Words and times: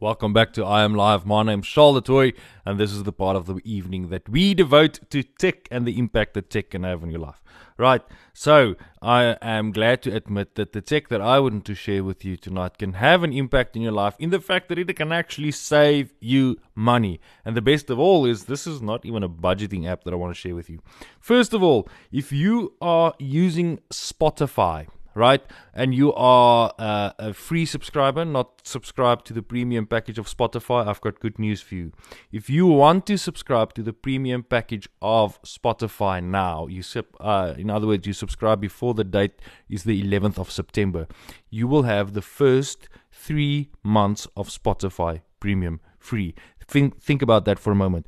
Welcome 0.00 0.32
back 0.32 0.54
to 0.54 0.64
I 0.64 0.82
Am 0.82 0.94
Live. 0.94 1.26
My 1.26 1.42
name's 1.42 1.68
Charles 1.68 2.00
Toy, 2.04 2.32
and 2.64 2.80
this 2.80 2.90
is 2.90 3.02
the 3.02 3.12
part 3.12 3.36
of 3.36 3.44
the 3.44 3.60
evening 3.66 4.08
that 4.08 4.30
we 4.30 4.54
devote 4.54 4.98
to 5.10 5.22
tech 5.22 5.68
and 5.70 5.86
the 5.86 5.98
impact 5.98 6.32
that 6.32 6.48
tech 6.48 6.70
can 6.70 6.84
have 6.84 7.02
on 7.02 7.10
your 7.10 7.20
life. 7.20 7.42
Right, 7.76 8.00
so 8.32 8.76
I 9.02 9.36
am 9.42 9.72
glad 9.72 10.00
to 10.04 10.16
admit 10.16 10.54
that 10.54 10.72
the 10.72 10.80
tech 10.80 11.08
that 11.08 11.20
I 11.20 11.38
want 11.38 11.66
to 11.66 11.74
share 11.74 12.02
with 12.02 12.24
you 12.24 12.38
tonight 12.38 12.78
can 12.78 12.94
have 12.94 13.22
an 13.22 13.34
impact 13.34 13.76
in 13.76 13.82
your 13.82 13.92
life 13.92 14.14
in 14.18 14.30
the 14.30 14.40
fact 14.40 14.70
that 14.70 14.78
it 14.78 14.96
can 14.96 15.12
actually 15.12 15.50
save 15.50 16.14
you 16.18 16.58
money. 16.74 17.20
And 17.44 17.54
the 17.54 17.60
best 17.60 17.90
of 17.90 17.98
all 17.98 18.24
is 18.24 18.44
this 18.44 18.66
is 18.66 18.80
not 18.80 19.04
even 19.04 19.22
a 19.22 19.28
budgeting 19.28 19.86
app 19.86 20.04
that 20.04 20.14
I 20.14 20.16
want 20.16 20.34
to 20.34 20.40
share 20.40 20.54
with 20.54 20.70
you. 20.70 20.80
First 21.20 21.52
of 21.52 21.62
all, 21.62 21.86
if 22.10 22.32
you 22.32 22.72
are 22.80 23.12
using 23.18 23.80
Spotify, 23.92 24.86
right? 25.14 25.42
And 25.74 25.94
you 25.94 26.12
are 26.14 26.72
uh, 26.78 27.12
a 27.18 27.34
free 27.34 27.64
subscriber, 27.64 28.24
not 28.24 28.66
subscribed 28.66 29.26
to 29.26 29.32
the 29.32 29.42
premium 29.42 29.86
package 29.86 30.18
of 30.18 30.26
Spotify, 30.26 30.86
I've 30.86 31.00
got 31.00 31.20
good 31.20 31.38
news 31.38 31.60
for 31.60 31.74
you. 31.74 31.92
If 32.32 32.48
you 32.48 32.66
want 32.66 33.06
to 33.06 33.16
subscribe 33.18 33.74
to 33.74 33.82
the 33.82 33.92
premium 33.92 34.42
package 34.42 34.88
of 35.02 35.40
Spotify 35.42 36.22
now, 36.22 36.66
you 36.66 36.82
sub, 36.82 37.06
uh, 37.18 37.54
in 37.56 37.70
other 37.70 37.86
words, 37.86 38.06
you 38.06 38.12
subscribe 38.12 38.60
before 38.60 38.94
the 38.94 39.04
date 39.04 39.40
is 39.68 39.84
the 39.84 40.02
11th 40.02 40.38
of 40.38 40.50
September, 40.50 41.06
you 41.50 41.66
will 41.66 41.82
have 41.82 42.12
the 42.12 42.22
first 42.22 42.88
three 43.12 43.70
months 43.82 44.26
of 44.36 44.48
Spotify 44.48 45.22
premium 45.40 45.80
free. 45.98 46.34
Think, 46.66 47.00
think 47.00 47.22
about 47.22 47.44
that 47.46 47.58
for 47.58 47.72
a 47.72 47.76
moment. 47.76 48.06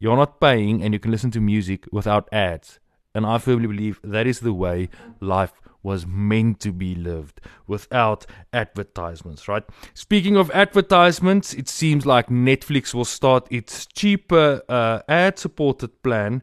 You're 0.00 0.16
not 0.16 0.40
paying 0.40 0.82
and 0.82 0.94
you 0.94 1.00
can 1.00 1.10
listen 1.10 1.30
to 1.32 1.40
music 1.40 1.86
without 1.92 2.28
ads. 2.32 2.78
And 3.14 3.26
I 3.26 3.38
firmly 3.38 3.66
believe 3.66 4.00
that 4.04 4.26
is 4.26 4.40
the 4.40 4.52
way 4.52 4.88
life 5.20 5.52
was 5.88 6.06
meant 6.06 6.60
to 6.60 6.72
be 6.72 6.94
lived 6.94 7.40
without 7.66 8.26
advertisements, 8.52 9.48
right? 9.48 9.64
Speaking 9.94 10.36
of 10.36 10.50
advertisements, 10.52 11.54
it 11.54 11.68
seems 11.68 12.06
like 12.06 12.28
Netflix 12.28 12.94
will 12.94 13.04
start 13.04 13.48
its 13.50 13.86
cheaper 13.86 14.62
uh, 14.68 15.00
ad 15.08 15.38
supported 15.38 16.02
plan. 16.02 16.42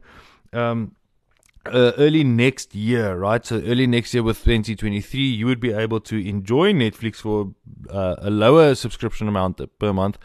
Um, 0.51 0.95
uh, 1.67 1.93
early 1.97 2.23
next 2.23 2.75
year, 2.75 3.15
right? 3.15 3.45
So 3.45 3.55
early 3.55 3.87
next 3.87 4.13
year 4.13 4.23
with 4.23 4.43
2023, 4.43 5.19
you 5.19 5.45
would 5.47 5.59
be 5.59 5.73
able 5.73 5.99
to 6.01 6.17
enjoy 6.17 6.73
Netflix 6.73 7.15
for 7.15 7.53
uh, 7.89 8.15
a 8.19 8.29
lower 8.29 8.75
subscription 8.75 9.27
amount 9.27 9.59
per 9.79 9.91
month, 9.91 10.17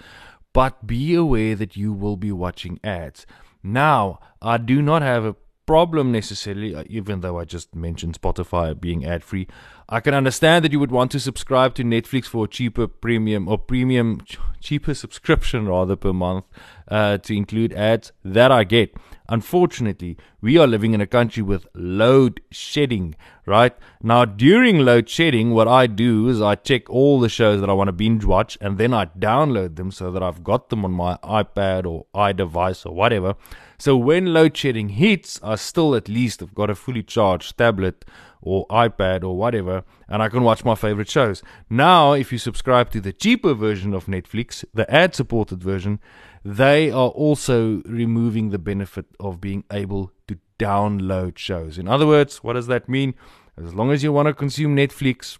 but 0.52 0.86
be 0.86 1.14
aware 1.14 1.54
that 1.54 1.76
you 1.76 1.92
will 1.92 2.16
be 2.16 2.32
watching 2.32 2.78
ads. 2.84 3.26
Now, 3.62 4.20
I 4.42 4.58
do 4.58 4.82
not 4.82 5.02
have 5.02 5.24
a 5.24 5.36
problem 5.70 6.10
necessarily, 6.10 6.74
uh, 6.74 6.82
even 6.88 7.20
though 7.20 7.38
I 7.38 7.44
just 7.44 7.76
mentioned 7.76 8.20
Spotify 8.20 8.78
being 8.78 9.04
ad 9.04 9.22
free. 9.22 9.46
I 9.88 10.00
can 10.00 10.14
understand 10.14 10.64
that 10.64 10.72
you 10.72 10.80
would 10.80 10.90
want 10.90 11.12
to 11.12 11.20
subscribe 11.20 11.76
to 11.76 11.84
Netflix 11.84 12.24
for 12.24 12.46
a 12.46 12.48
cheaper 12.48 12.88
premium 12.88 13.46
or 13.46 13.56
premium, 13.56 14.20
cheaper 14.60 14.94
subscription 14.94 15.68
rather 15.68 15.94
per 15.94 16.12
month 16.12 16.44
uh, 16.88 17.18
to 17.18 17.36
include 17.36 17.72
ads. 17.72 18.10
That 18.24 18.50
I 18.50 18.64
get. 18.64 18.96
Unfortunately, 19.28 20.16
we 20.40 20.58
are 20.58 20.66
living 20.66 20.92
in 20.92 21.00
a 21.00 21.06
country 21.06 21.40
with 21.40 21.68
load 21.72 22.40
shedding, 22.50 23.14
right? 23.46 23.76
Now, 24.02 24.24
during 24.24 24.80
load 24.80 25.08
shedding, 25.08 25.52
what 25.52 25.68
I 25.68 25.86
do 25.86 26.26
is 26.26 26.42
I 26.42 26.56
check 26.56 26.90
all 26.90 27.20
the 27.20 27.28
shows 27.28 27.60
that 27.60 27.70
I 27.70 27.74
want 27.74 27.86
to 27.86 27.92
binge 27.92 28.24
watch 28.24 28.58
and 28.60 28.76
then 28.76 28.92
I 28.92 29.04
download 29.06 29.76
them 29.76 29.92
so 29.92 30.10
that 30.10 30.20
I've 30.20 30.42
got 30.42 30.70
them 30.70 30.84
on 30.84 30.90
my 30.90 31.16
iPad 31.22 31.86
or 31.86 32.06
iDevice 32.12 32.84
or 32.84 32.92
whatever. 32.92 33.36
So 33.80 33.96
when 33.96 34.34
load 34.34 34.54
shedding 34.58 34.90
hits, 34.90 35.40
I 35.42 35.54
still 35.54 35.94
at 35.94 36.06
least 36.06 36.40
have 36.40 36.54
got 36.54 36.68
a 36.68 36.74
fully 36.74 37.02
charged 37.02 37.56
tablet 37.56 38.04
or 38.42 38.66
iPad 38.68 39.24
or 39.24 39.38
whatever, 39.38 39.84
and 40.06 40.22
I 40.22 40.28
can 40.28 40.42
watch 40.42 40.66
my 40.66 40.74
favorite 40.74 41.08
shows. 41.08 41.42
Now, 41.70 42.12
if 42.12 42.30
you 42.30 42.36
subscribe 42.36 42.90
to 42.90 43.00
the 43.00 43.14
cheaper 43.14 43.54
version 43.54 43.94
of 43.94 44.04
Netflix, 44.04 44.66
the 44.74 44.90
ad 44.92 45.14
supported 45.14 45.62
version, 45.62 45.98
they 46.44 46.90
are 46.90 47.08
also 47.08 47.80
removing 47.86 48.50
the 48.50 48.58
benefit 48.58 49.06
of 49.18 49.40
being 49.40 49.64
able 49.72 50.12
to 50.28 50.38
download 50.58 51.38
shows. 51.38 51.78
In 51.78 51.88
other 51.88 52.06
words, 52.06 52.44
what 52.44 52.52
does 52.52 52.66
that 52.66 52.86
mean? 52.86 53.14
As 53.56 53.74
long 53.74 53.92
as 53.92 54.02
you 54.02 54.12
want 54.12 54.28
to 54.28 54.34
consume 54.34 54.76
Netflix 54.76 55.38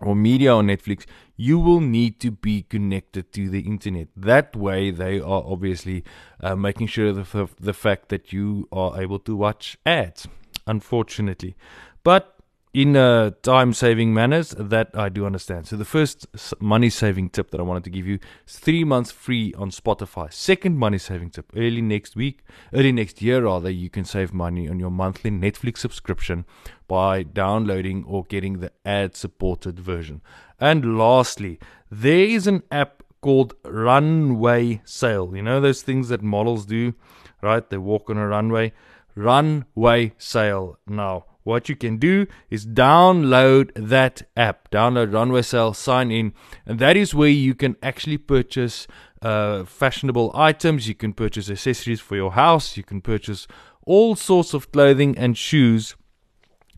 or 0.00 0.14
media 0.14 0.52
on 0.52 0.66
Netflix, 0.66 1.06
you 1.36 1.58
will 1.58 1.80
need 1.80 2.20
to 2.20 2.30
be 2.30 2.62
connected 2.62 3.32
to 3.32 3.48
the 3.48 3.60
internet. 3.60 4.08
That 4.16 4.56
way, 4.56 4.90
they 4.90 5.20
are 5.20 5.42
obviously 5.44 6.04
uh, 6.40 6.56
making 6.56 6.88
sure 6.88 7.12
the, 7.12 7.48
the 7.60 7.74
fact 7.74 8.08
that 8.08 8.32
you 8.32 8.68
are 8.72 9.00
able 9.00 9.18
to 9.20 9.36
watch 9.36 9.76
ads, 9.86 10.28
unfortunately. 10.66 11.56
But 12.02 12.37
in 12.74 12.96
uh, 12.96 13.30
time 13.42 13.72
saving 13.72 14.12
manners 14.12 14.50
that 14.58 14.90
I 14.94 15.08
do 15.08 15.24
understand. 15.24 15.66
So 15.66 15.76
the 15.76 15.84
first 15.84 16.26
money 16.60 16.90
saving 16.90 17.30
tip 17.30 17.50
that 17.50 17.60
I 17.60 17.62
wanted 17.62 17.84
to 17.84 17.90
give 17.90 18.06
you 18.06 18.18
is 18.46 18.58
three 18.58 18.84
months 18.84 19.10
free 19.10 19.54
on 19.54 19.70
Spotify. 19.70 20.32
Second 20.32 20.78
money 20.78 20.98
saving 20.98 21.30
tip: 21.30 21.50
early 21.56 21.82
next 21.82 22.16
week, 22.16 22.44
early 22.72 22.92
next 22.92 23.22
year 23.22 23.44
rather, 23.44 23.70
you 23.70 23.90
can 23.90 24.04
save 24.04 24.32
money 24.32 24.68
on 24.68 24.78
your 24.78 24.90
monthly 24.90 25.30
Netflix 25.30 25.78
subscription 25.78 26.44
by 26.86 27.22
downloading 27.22 28.04
or 28.06 28.24
getting 28.24 28.60
the 28.60 28.72
ad 28.84 29.16
supported 29.16 29.80
version. 29.80 30.20
And 30.60 30.98
lastly, 30.98 31.58
there 31.90 32.24
is 32.24 32.46
an 32.46 32.62
app 32.70 33.02
called 33.20 33.54
Runway 33.64 34.82
Sale. 34.84 35.34
You 35.34 35.42
know 35.42 35.60
those 35.60 35.82
things 35.82 36.08
that 36.08 36.22
models 36.22 36.66
do, 36.66 36.94
right? 37.42 37.68
They 37.68 37.78
walk 37.78 38.10
on 38.10 38.16
a 38.16 38.26
runway. 38.26 38.72
Runway 39.14 40.12
Sale 40.18 40.78
now 40.86 41.24
what 41.48 41.68
you 41.70 41.74
can 41.74 41.96
do 41.96 42.26
is 42.50 42.66
download 42.66 43.70
that 43.74 44.22
app, 44.36 44.70
download 44.70 45.14
Runway 45.14 45.40
Sale, 45.40 45.72
sign 45.72 46.10
in, 46.10 46.34
and 46.66 46.78
that 46.78 46.94
is 46.94 47.14
where 47.14 47.30
you 47.30 47.54
can 47.54 47.74
actually 47.82 48.18
purchase 48.18 48.86
uh, 49.22 49.64
fashionable 49.64 50.30
items. 50.34 50.88
You 50.88 50.94
can 50.94 51.14
purchase 51.14 51.50
accessories 51.50 52.00
for 52.00 52.16
your 52.16 52.32
house. 52.32 52.76
You 52.76 52.82
can 52.82 53.00
purchase 53.00 53.46
all 53.86 54.14
sorts 54.14 54.52
of 54.52 54.70
clothing 54.72 55.16
and 55.16 55.38
shoes. 55.38 55.96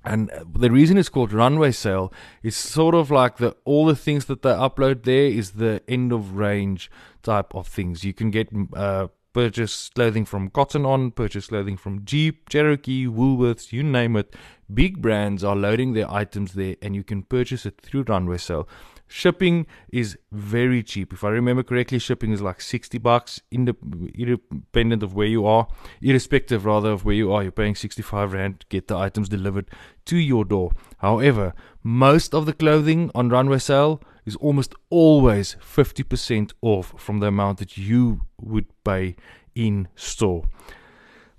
And 0.04 0.30
the 0.56 0.70
reason 0.70 0.96
it's 0.96 1.08
called 1.08 1.32
runway 1.32 1.72
sale 1.72 2.12
is 2.42 2.56
sort 2.56 2.94
of 2.94 3.10
like 3.10 3.38
the 3.38 3.56
all 3.64 3.84
the 3.86 3.96
things 3.96 4.26
that 4.26 4.42
they 4.42 4.50
upload 4.50 5.02
there 5.02 5.26
is 5.26 5.52
the 5.52 5.82
end 5.88 6.12
of 6.12 6.36
range 6.36 6.90
type 7.22 7.54
of 7.56 7.66
things. 7.66 8.04
You 8.04 8.14
can 8.14 8.30
get 8.30 8.48
uh, 8.74 9.08
purchase 9.32 9.90
clothing 9.94 10.24
from 10.24 10.50
Cotton 10.50 10.84
On, 10.84 11.10
purchase 11.10 11.48
clothing 11.48 11.76
from 11.76 12.04
Jeep, 12.04 12.48
Cherokee, 12.48 13.06
Woolworths, 13.06 13.72
you 13.72 13.82
name 13.82 14.16
it. 14.16 14.34
Big 14.72 15.00
brands 15.02 15.42
are 15.42 15.56
loading 15.56 15.92
their 15.92 16.10
items 16.10 16.54
there 16.54 16.76
and 16.82 16.94
you 16.94 17.02
can 17.02 17.22
purchase 17.22 17.66
it 17.66 17.80
through 17.80 18.04
Runway 18.04 18.38
Sale. 18.38 18.68
Shipping 19.08 19.66
is 19.92 20.16
very 20.30 20.84
cheap. 20.84 21.12
If 21.12 21.24
I 21.24 21.30
remember 21.30 21.64
correctly, 21.64 21.98
shipping 21.98 22.30
is 22.30 22.40
like 22.40 22.60
60 22.60 22.98
bucks 22.98 23.40
independent 23.50 25.02
of 25.02 25.14
where 25.14 25.26
you 25.26 25.46
are, 25.46 25.66
irrespective 26.00 26.64
rather 26.64 26.92
of 26.92 27.04
where 27.04 27.16
you 27.16 27.32
are. 27.32 27.42
You're 27.42 27.50
paying 27.50 27.74
65 27.74 28.32
rand 28.32 28.60
to 28.60 28.66
get 28.68 28.86
the 28.86 28.96
items 28.96 29.28
delivered 29.28 29.68
to 30.04 30.16
your 30.16 30.44
door. 30.44 30.70
However, 30.98 31.54
most 31.82 32.34
of 32.34 32.46
the 32.46 32.52
clothing 32.52 33.10
on 33.12 33.30
Runway 33.30 33.58
Sale 33.58 34.00
is 34.30 34.36
almost 34.36 34.74
always 34.88 35.56
50% 35.60 36.52
off 36.62 36.94
from 36.96 37.20
the 37.20 37.26
amount 37.26 37.58
that 37.58 37.76
you 37.76 38.22
would 38.40 38.66
pay 38.84 39.16
in 39.54 39.88
store. 39.94 40.44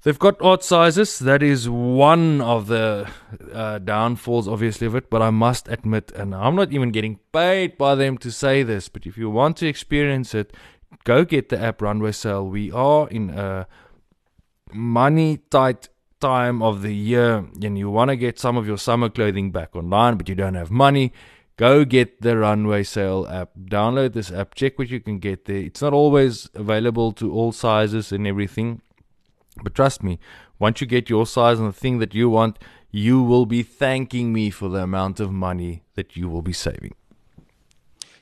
They've 0.03 0.17
got 0.17 0.41
odd 0.41 0.63
sizes. 0.63 1.19
That 1.19 1.43
is 1.43 1.69
one 1.69 2.41
of 2.41 2.67
the 2.67 3.07
uh, 3.53 3.77
downfalls, 3.79 4.47
obviously, 4.47 4.87
of 4.87 4.95
it. 4.95 5.11
But 5.11 5.21
I 5.21 5.29
must 5.29 5.67
admit, 5.67 6.11
and 6.15 6.33
I'm 6.33 6.55
not 6.55 6.73
even 6.73 6.89
getting 6.89 7.19
paid 7.31 7.77
by 7.77 7.93
them 7.93 8.17
to 8.19 8.31
say 8.31 8.63
this, 8.63 8.89
but 8.89 9.05
if 9.05 9.15
you 9.15 9.29
want 9.29 9.57
to 9.57 9.67
experience 9.67 10.33
it, 10.33 10.53
go 11.03 11.23
get 11.23 11.49
the 11.49 11.59
app 11.59 11.83
Runway 11.83 12.13
Sale. 12.13 12.47
We 12.47 12.71
are 12.71 13.07
in 13.09 13.29
a 13.29 13.67
money 14.73 15.37
tight 15.51 15.89
time 16.19 16.63
of 16.63 16.81
the 16.81 16.95
year, 16.95 17.45
and 17.61 17.77
you 17.77 17.91
want 17.91 18.09
to 18.09 18.15
get 18.15 18.39
some 18.39 18.57
of 18.57 18.65
your 18.65 18.79
summer 18.79 19.09
clothing 19.09 19.51
back 19.51 19.75
online, 19.75 20.17
but 20.17 20.27
you 20.27 20.35
don't 20.35 20.55
have 20.55 20.71
money. 20.71 21.13
Go 21.61 21.85
get 21.85 22.21
the 22.21 22.37
Runway 22.37 22.83
Sale 22.83 23.27
app. 23.29 23.51
Download 23.55 24.13
this 24.13 24.31
app. 24.31 24.55
Check 24.55 24.79
what 24.79 24.89
you 24.89 24.99
can 24.99 25.19
get 25.19 25.45
there. 25.45 25.57
It's 25.57 25.81
not 25.81 25.93
always 25.93 26.49
available 26.55 27.11
to 27.13 27.31
all 27.31 27.51
sizes 27.51 28.11
and 28.11 28.25
everything 28.25 28.81
but 29.63 29.75
trust 29.75 30.03
me, 30.03 30.19
once 30.59 30.81
you 30.81 30.87
get 30.87 31.09
your 31.09 31.25
size 31.25 31.59
and 31.59 31.67
the 31.67 31.73
thing 31.73 31.99
that 31.99 32.13
you 32.13 32.29
want, 32.29 32.57
you 32.89 33.21
will 33.21 33.45
be 33.45 33.63
thanking 33.63 34.33
me 34.33 34.49
for 34.49 34.69
the 34.69 34.83
amount 34.83 35.19
of 35.19 35.31
money 35.31 35.83
that 35.95 36.15
you 36.15 36.29
will 36.29 36.41
be 36.41 36.53
saving. 36.53 36.93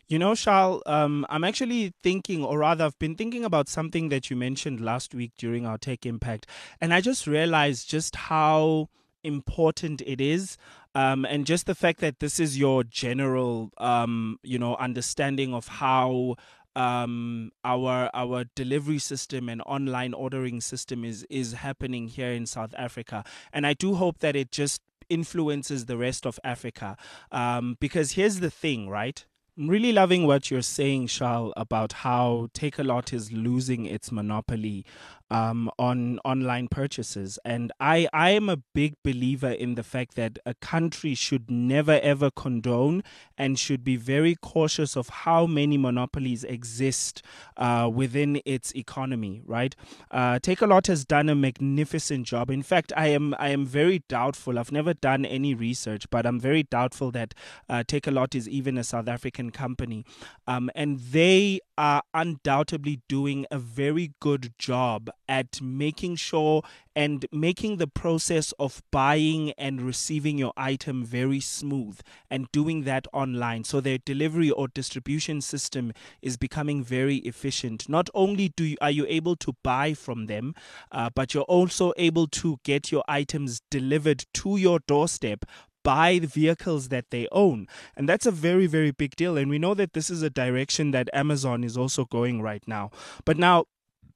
You 0.08 0.18
know, 0.18 0.34
Charles, 0.34 0.82
um, 0.88 1.26
I'm 1.30 1.44
actually 1.44 1.94
thinking, 2.02 2.44
or 2.44 2.60
rather, 2.60 2.86
I've 2.86 2.98
been 2.98 3.16
thinking 3.16 3.46
about 3.46 3.70
something 3.70 4.10
that 4.10 4.30
you 4.32 4.36
mentioned 4.36 4.82
last 4.82 5.14
week 5.14 5.34
during 5.38 5.68
our 5.68 5.78
Tech 5.78 6.06
Impact. 6.06 6.48
And 6.82 6.94
I 6.94 7.02
just 7.02 7.28
realized 7.28 7.88
just 7.88 8.16
how 8.16 8.90
important 9.24 10.02
it 10.08 10.20
is 10.20 10.58
um, 10.96 11.26
and 11.26 11.46
just 11.46 11.66
the 11.66 11.76
fact 11.76 12.00
that 12.00 12.20
this 12.20 12.40
is 12.40 12.58
your 12.58 12.84
general 12.84 13.72
um, 13.78 14.40
you 14.44 14.58
know 14.60 14.76
understanding 14.76 15.54
of 15.54 15.68
how 15.68 16.36
um, 16.76 17.52
our 17.64 18.10
our 18.14 18.46
delivery 18.56 19.00
system 19.00 19.50
and 19.50 19.62
online 19.66 20.14
ordering 20.14 20.62
system 20.62 21.04
is 21.04 21.26
is 21.30 21.54
happening 21.54 22.08
here 22.08 22.32
in 22.32 22.46
South 22.46 22.74
Africa, 22.78 23.24
and 23.54 23.66
I 23.68 23.74
do 23.74 23.96
hope 23.96 24.20
that 24.20 24.36
it 24.36 24.52
just 24.52 24.82
influences 25.10 25.86
the 25.86 25.98
rest 25.98 26.26
of 26.26 26.40
Africa. 26.44 26.96
Um, 27.32 27.78
because 27.80 28.12
here's 28.12 28.40
the 28.40 28.52
thing, 28.52 28.90
right? 28.90 29.26
I'm 29.58 29.68
really 29.68 29.92
loving 29.92 30.26
what 30.26 30.50
you're 30.50 30.62
saying, 30.62 31.08
Charles, 31.08 31.52
about 31.58 31.92
how 31.92 32.48
Takealot 32.54 33.12
is 33.12 33.32
losing 33.34 33.86
its 33.86 34.10
monopoly 34.10 34.86
um, 35.32 35.70
on 35.78 36.20
online 36.26 36.68
purchases. 36.68 37.40
And 37.46 37.72
I, 37.80 38.08
I 38.14 38.32
am 38.32 38.50
a 38.50 38.58
big 38.58 38.96
believer 39.04 39.52
in 39.52 39.76
the 39.76 39.84
fact 39.84 40.16
that 40.16 40.40
a 40.46 40.54
country 40.56 41.16
should 41.16 41.50
never 41.50 42.00
ever 42.02 42.32
condone 42.32 43.04
and 43.38 43.58
should 43.60 43.84
be 43.84 43.96
very 43.96 44.36
cautious 44.36 44.96
of 44.96 45.10
how 45.10 45.46
many 45.46 45.78
monopolies 45.78 46.44
exist 46.44 47.22
uh, 47.58 47.90
within 47.94 48.42
its 48.46 48.72
economy. 48.76 49.42
Right? 49.46 49.76
Uh, 50.12 50.40
Takealot 50.40 50.88
has 50.88 51.06
done 51.06 51.30
a 51.30 51.36
magnificent 51.36 52.26
job. 52.26 52.50
In 52.50 52.64
fact, 52.64 52.92
I 52.96 53.08
am 53.08 53.36
I 53.40 53.50
am 53.50 53.66
very 53.66 54.04
doubtful. 54.08 54.58
I've 54.58 54.72
never 54.72 54.94
done 54.94 55.26
any 55.26 55.54
research, 55.54 56.10
but 56.10 56.26
I'm 56.26 56.40
very 56.40 56.64
doubtful 56.64 57.12
that 57.12 57.34
uh, 57.68 57.84
Takealot 57.88 58.36
is 58.36 58.48
even 58.50 58.78
a 58.78 58.84
South 58.84 59.08
African 59.08 59.52
company, 59.52 60.06
um, 60.48 60.70
and 60.76 61.00
they 61.00 61.60
are 61.78 62.04
undoubtedly 62.14 63.02
doing 63.08 63.46
a 63.52 63.58
very 63.58 64.14
good 64.20 64.54
job 64.58 65.10
at 65.30 65.62
making 65.62 66.16
sure 66.16 66.64
and 66.96 67.26
making 67.32 67.78
the 67.78 67.88
process 67.88 68.52
of 68.60 68.82
buying 68.92 69.52
and 69.52 69.82
receiving 69.82 70.38
your 70.38 70.52
item 70.58 71.06
very 71.06 71.40
smooth 71.40 72.00
and 72.30 72.52
doing 72.52 72.84
that 72.84 73.08
online. 73.14 73.64
So 73.64 73.80
their 73.80 74.00
delivery 74.00 74.50
or 74.50 74.68
distribution 74.68 75.40
system 75.40 75.94
is 76.22 76.36
becoming 76.36 76.84
very 76.84 77.18
efficient. 77.18 77.88
Not 77.88 78.10
only 78.14 78.50
do 78.50 78.66
you, 78.66 78.78
are 78.82 78.92
you 78.92 79.06
able 79.08 79.36
to 79.38 79.56
buy 79.64 79.94
from 79.94 80.26
them, 80.26 80.56
uh, 80.92 81.12
but 81.14 81.34
you're 81.34 81.44
also 81.44 81.94
able 81.96 82.28
to 82.28 82.58
get 82.66 82.92
your 82.92 83.04
items 83.08 83.62
delivered 83.70 84.26
to 84.34 84.58
your 84.58 84.80
doorstep 84.80 85.46
by 85.84 86.20
the 86.20 86.28
vehicles 86.28 86.90
that 86.90 87.06
they 87.10 87.28
own. 87.32 87.68
And 87.96 88.10
that's 88.10 88.26
a 88.26 88.32
very, 88.32 88.68
very 88.68 88.92
big 88.92 89.16
deal. 89.16 89.38
And 89.38 89.50
we 89.50 89.60
know 89.60 89.74
that 89.76 89.94
this 89.94 90.10
is 90.10 90.22
a 90.22 90.30
direction 90.30 90.92
that 90.92 91.10
Amazon 91.14 91.64
is 91.64 91.78
also 91.78 92.06
going 92.06 92.42
right 92.42 92.64
now. 92.68 92.92
But 93.26 93.38
now, 93.38 93.66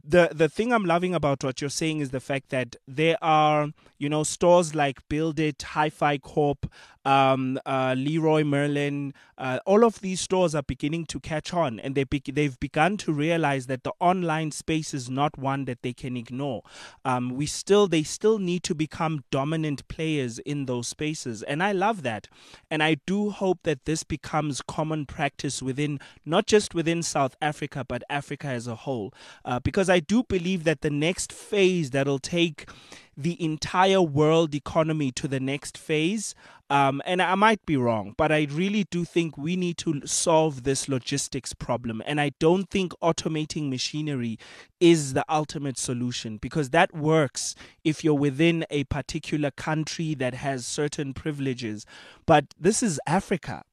the 0.04 0.30
the 0.34 0.50
thing 0.50 0.74
I'm 0.74 0.86
loving 0.86 1.16
about 1.16 1.44
what 1.44 1.62
you're 1.62 1.70
saying 1.70 2.00
is 2.00 2.10
the 2.10 2.20
fact 2.20 2.50
that 2.50 2.76
there 2.88 3.18
are 3.22 3.70
you 3.98 4.10
know 4.10 4.24
stores 4.24 4.76
like 4.76 5.08
Build 5.08 5.40
It, 5.40 5.62
Hi-Fi 5.62 6.18
Corp, 6.18 6.70
um, 7.06 7.60
uh, 7.66 7.96
Leroy 7.98 8.44
Merlin, 8.44 9.14
uh, 9.38 9.60
all 9.66 9.84
of 9.84 10.02
these 10.02 10.22
stores 10.22 10.56
are 10.56 10.64
beginning 10.64 11.06
to 11.08 11.20
catch 11.20 11.54
on, 11.54 11.80
and 11.80 11.96
they 11.96 12.04
be- 12.04 12.22
they've 12.32 12.60
begun 12.60 12.98
to 12.98 13.12
realize 13.12 13.68
that 13.68 13.84
the 13.84 13.94
online 14.00 14.52
space 14.52 14.94
is 14.94 15.10
not 15.10 15.38
one 15.38 15.66
that 15.66 15.82
they 15.82 15.94
can 15.94 16.16
ignore. 16.16 16.62
Um, 17.04 17.32
we 17.32 17.46
still 17.46 17.88
they 17.88 18.04
still 18.04 18.40
need 18.40 18.64
to 18.64 18.76
become 18.76 19.24
dominant 19.32 19.88
players 19.88 20.40
in 20.40 20.66
those 20.66 20.88
spaces, 20.88 21.44
and 21.44 21.62
I 21.62 21.72
love 21.72 22.04
that, 22.04 22.28
and 22.70 22.82
I 22.82 22.98
do 23.06 23.32
hope 23.32 23.60
that 23.64 23.86
this 23.86 24.04
becomes 24.04 24.62
common 24.62 25.06
practice 25.06 25.62
within 25.62 26.00
not 26.26 26.46
just 26.46 26.74
within 26.74 27.04
South 27.04 27.36
Africa 27.42 27.84
but 27.88 28.04
Africa 28.10 28.48
as 28.48 28.68
a 28.68 28.76
whole, 28.76 29.14
uh, 29.46 29.60
because 29.60 29.90
I 29.90 30.00
do 30.00 30.24
believe 30.24 30.64
that 30.64 30.82
the 30.82 30.90
next 30.90 31.34
phase 31.34 31.92
that'll 31.92 32.20
take 32.20 32.68
the 33.15 33.42
entire 33.44 34.01
world 34.01 34.56
economy 34.56 35.12
to 35.12 35.27
the 35.27 35.39
next 35.39 35.77
phase. 35.77 36.33
Um, 36.69 37.01
and 37.06 37.21
I 37.21 37.36
might 37.36 37.63
be 37.65 37.77
wrong, 37.77 38.15
but 38.18 38.31
I 38.31 38.48
really 38.50 38.86
do 38.89 39.06
think 39.06 39.38
we 39.38 39.56
need 39.56 39.77
to 39.80 40.07
solve 40.07 40.63
this 40.63 40.89
logistics 40.89 41.54
problem. 41.54 42.01
And 42.06 42.19
I 42.19 42.31
don't 42.39 42.69
think 42.69 42.94
automating 43.01 43.69
machinery 43.69 44.39
is 44.80 45.13
the 45.13 45.25
ultimate 45.30 45.77
solution 45.77 46.38
because 46.38 46.71
that 46.71 46.95
works 46.95 47.54
if 47.83 48.04
you're 48.04 48.13
within 48.13 48.65
a 48.69 48.86
particular 48.86 49.51
country 49.51 50.15
that 50.15 50.33
has 50.33 50.65
certain 50.65 51.13
privileges. 51.13 51.86
But 52.25 52.45
this 52.60 52.81
is 52.81 53.00
Africa 53.06 53.63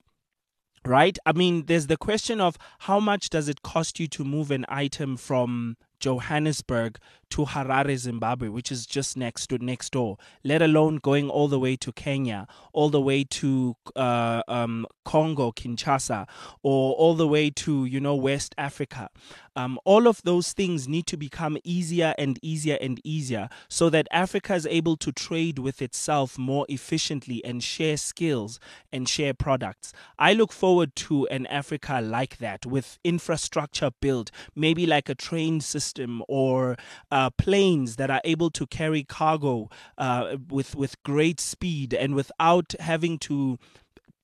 right? 0.85 1.19
I 1.27 1.33
mean, 1.33 1.67
there's 1.67 1.89
the 1.89 1.97
question 1.97 2.41
of 2.41 2.57
how 2.81 3.01
much 3.01 3.29
does 3.29 3.49
it 3.49 3.63
cost 3.63 4.01
you 4.01 4.07
to 4.09 4.25
move 4.25 4.51
an 4.51 4.65
item 4.69 5.17
from 5.17 5.77
Johannesburg 6.01 6.99
to 7.31 7.45
Harare, 7.45 7.97
Zimbabwe, 7.97 8.49
which 8.49 8.73
is 8.73 8.87
just 8.87 9.17
next 9.17 9.47
to 9.49 9.59
next 9.59 9.93
door. 9.93 10.17
Let 10.43 10.63
alone 10.63 10.97
going 10.97 11.31
all 11.31 11.49
the 11.49 11.59
way 11.59 11.77
to 11.77 11.93
Kenya, 11.93 12.47
all 12.73 12.91
the 12.91 13.01
way 13.01 13.25
to 13.25 13.77
uh, 13.95 14.43
um, 14.49 14.87
Congo, 15.05 15.53
Kinshasa, 15.53 16.27
or 16.63 16.95
all 16.95 17.15
the 17.15 17.29
way 17.29 17.51
to 17.51 17.85
you 17.85 18.01
know 18.01 18.15
West 18.17 18.55
Africa. 18.59 19.11
Um, 19.61 19.79
all 19.85 20.07
of 20.07 20.23
those 20.23 20.53
things 20.53 20.89
need 20.89 21.07
to 21.09 21.17
become 21.17 21.59
easier 21.65 22.15
and 22.19 22.39
easier 22.43 22.79
and 22.81 23.01
easier, 23.05 23.49
so 23.69 23.91
that 23.91 24.07
Africa 24.11 24.55
is 24.55 24.67
able 24.67 24.97
to 24.97 25.13
trade 25.13 25.59
with 25.59 25.83
itself 25.83 26.39
more 26.39 26.65
efficiently 26.69 27.45
and 27.45 27.63
share 27.63 27.97
skills 27.97 28.59
and 28.93 29.09
share 29.09 29.35
products. 29.35 29.93
I 30.19 30.33
look 30.33 30.53
forward 30.53 30.95
to 31.07 31.27
an 31.29 31.47
Africa 31.47 32.01
like 32.03 32.39
that, 32.39 32.65
with 32.65 32.99
infrastructure 33.05 33.91
built, 34.01 34.31
maybe 34.55 34.87
like 34.87 35.09
a 35.09 35.15
train 35.15 35.61
system 35.61 36.23
or 36.29 36.77
uh, 37.11 37.31
planes 37.31 37.97
that 37.97 38.11
are 38.11 38.23
able 38.25 38.51
to 38.51 38.67
carry 38.67 39.05
cargo 39.05 39.69
uh, 39.99 40.37
with 40.49 40.75
with 40.75 41.03
great 41.03 41.41
speed 41.41 41.93
and 41.93 42.15
without 42.15 42.75
having 42.81 43.19
to 43.19 43.59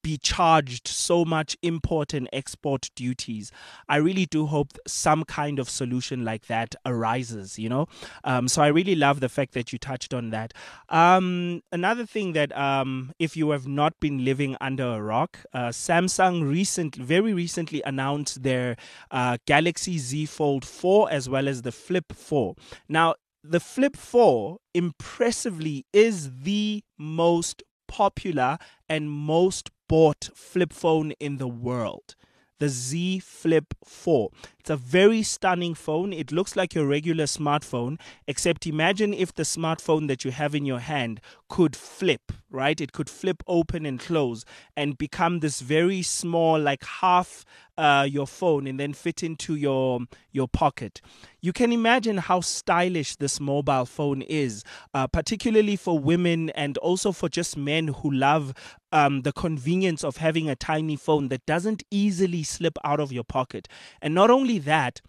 be 0.07 0.17
charged 0.17 0.87
so 0.87 1.25
much 1.25 1.57
import 1.63 2.15
and 2.15 2.29
export 2.33 2.91
duties. 2.95 3.51
I 3.89 3.97
really 3.97 4.25
do 4.25 4.47
hope 4.47 4.79
some 4.87 5.25
kind 5.25 5.59
of 5.59 5.69
solution 5.69 6.25
like 6.25 6.47
that 6.47 6.77
arises, 6.87 7.59
you 7.59 7.69
know? 7.69 7.89
Um, 8.23 8.47
so 8.47 8.63
I 8.63 8.69
really 8.69 8.95
love 8.95 9.19
the 9.19 9.29
fact 9.29 9.53
that 9.55 9.73
you 9.73 9.81
touched 9.81 10.15
on 10.15 10.31
that. 10.31 10.55
Um, 10.91 11.61
another 11.73 12.07
thing 12.07 12.35
that, 12.35 12.57
um, 12.57 13.11
if 13.19 13.37
you 13.37 13.51
have 13.51 13.67
not 13.67 13.99
been 13.99 14.25
living 14.25 14.57
under 14.61 14.85
a 14.85 15.03
rock, 15.03 15.41
uh, 15.53 15.71
Samsung 15.71 16.49
recent, 16.49 16.95
very 16.95 17.35
recently 17.35 17.83
announced 17.85 18.45
their 18.45 18.77
uh, 19.11 19.39
Galaxy 19.45 19.99
Z 19.99 20.27
Fold 20.27 20.65
4 20.65 21.11
as 21.11 21.29
well 21.29 21.49
as 21.49 21.63
the 21.63 21.73
Flip 21.73 22.13
4. 22.13 22.55
Now, 22.89 23.17
the 23.43 23.59
Flip 23.59 23.97
4 23.97 24.59
impressively 24.73 25.85
is 25.93 26.43
the 26.43 26.85
most 26.97 27.65
popular 27.89 28.59
and 28.89 29.11
most 29.11 29.71
bought 29.89 30.31
flip 30.35 30.73
phone 30.73 31.13
in 31.13 31.39
the 31.39 31.49
world. 31.49 32.15
The 32.59 32.69
Z 32.69 33.19
Flip 33.21 33.75
4. 33.85 34.31
It's 34.67 34.71
a 34.73 34.77
very 34.77 35.23
stunning 35.23 35.75
phone. 35.75 36.13
It 36.13 36.33
looks 36.33 36.57
like 36.57 36.75
your 36.75 36.89
regular 36.89 37.27
smartphone, 37.27 38.01
except 38.27 38.67
imagine 38.67 39.15
if 39.15 39.33
the 39.33 39.45
smartphone 39.45 40.09
that 40.09 40.25
you 40.25 40.33
have 40.33 40.57
in 40.57 40.67
your 40.67 40.81
hand 40.81 41.21
could 41.49 41.77
flip, 41.77 42.33
right? 42.51 42.81
It 42.81 42.91
could 42.91 43.09
flip 43.09 43.45
open 43.47 43.87
and 43.87 44.01
close 44.01 44.45
and 44.77 44.99
become 44.99 45.39
this 45.39 45.61
very 45.61 46.03
small, 46.03 46.59
like 46.59 46.85
half 46.85 47.45
uh, 47.79 48.07
your 48.11 48.27
phone 48.27 48.67
and 48.67 48.81
then 48.81 48.93
fit 48.93 49.23
into 49.23 49.55
your 49.55 50.01
your 50.33 50.49
pocket. 50.49 51.01
You 51.41 51.53
can 51.53 51.73
imagine 51.73 52.19
how 52.19 52.41
stylish 52.41 53.17
this 53.17 53.39
mobile 53.41 53.85
phone 53.85 54.23
is, 54.23 54.65
uh, 54.95 55.07
particularly 55.07 55.77
for 55.77 55.99
women 55.99 56.51
and 56.51 56.77
also 56.79 57.13
for 57.13 57.29
just 57.29 57.57
men 57.57 57.89
who 57.89 58.11
love 58.11 58.53
um, 58.93 59.23
the 59.23 59.33
convenience 59.33 60.05
of 60.05 60.17
having 60.17 60.49
a 60.49 60.57
tiny 60.57 60.97
phone 60.97 61.29
that 61.29 61.45
doesn't 61.47 61.83
easily 61.91 62.43
slip 62.43 62.79
out 62.85 63.01
of 63.01 63.13
your 63.13 63.25
pocket. 63.25 63.69
And 64.01 64.15
not 64.15 64.31
that, 64.59 65.01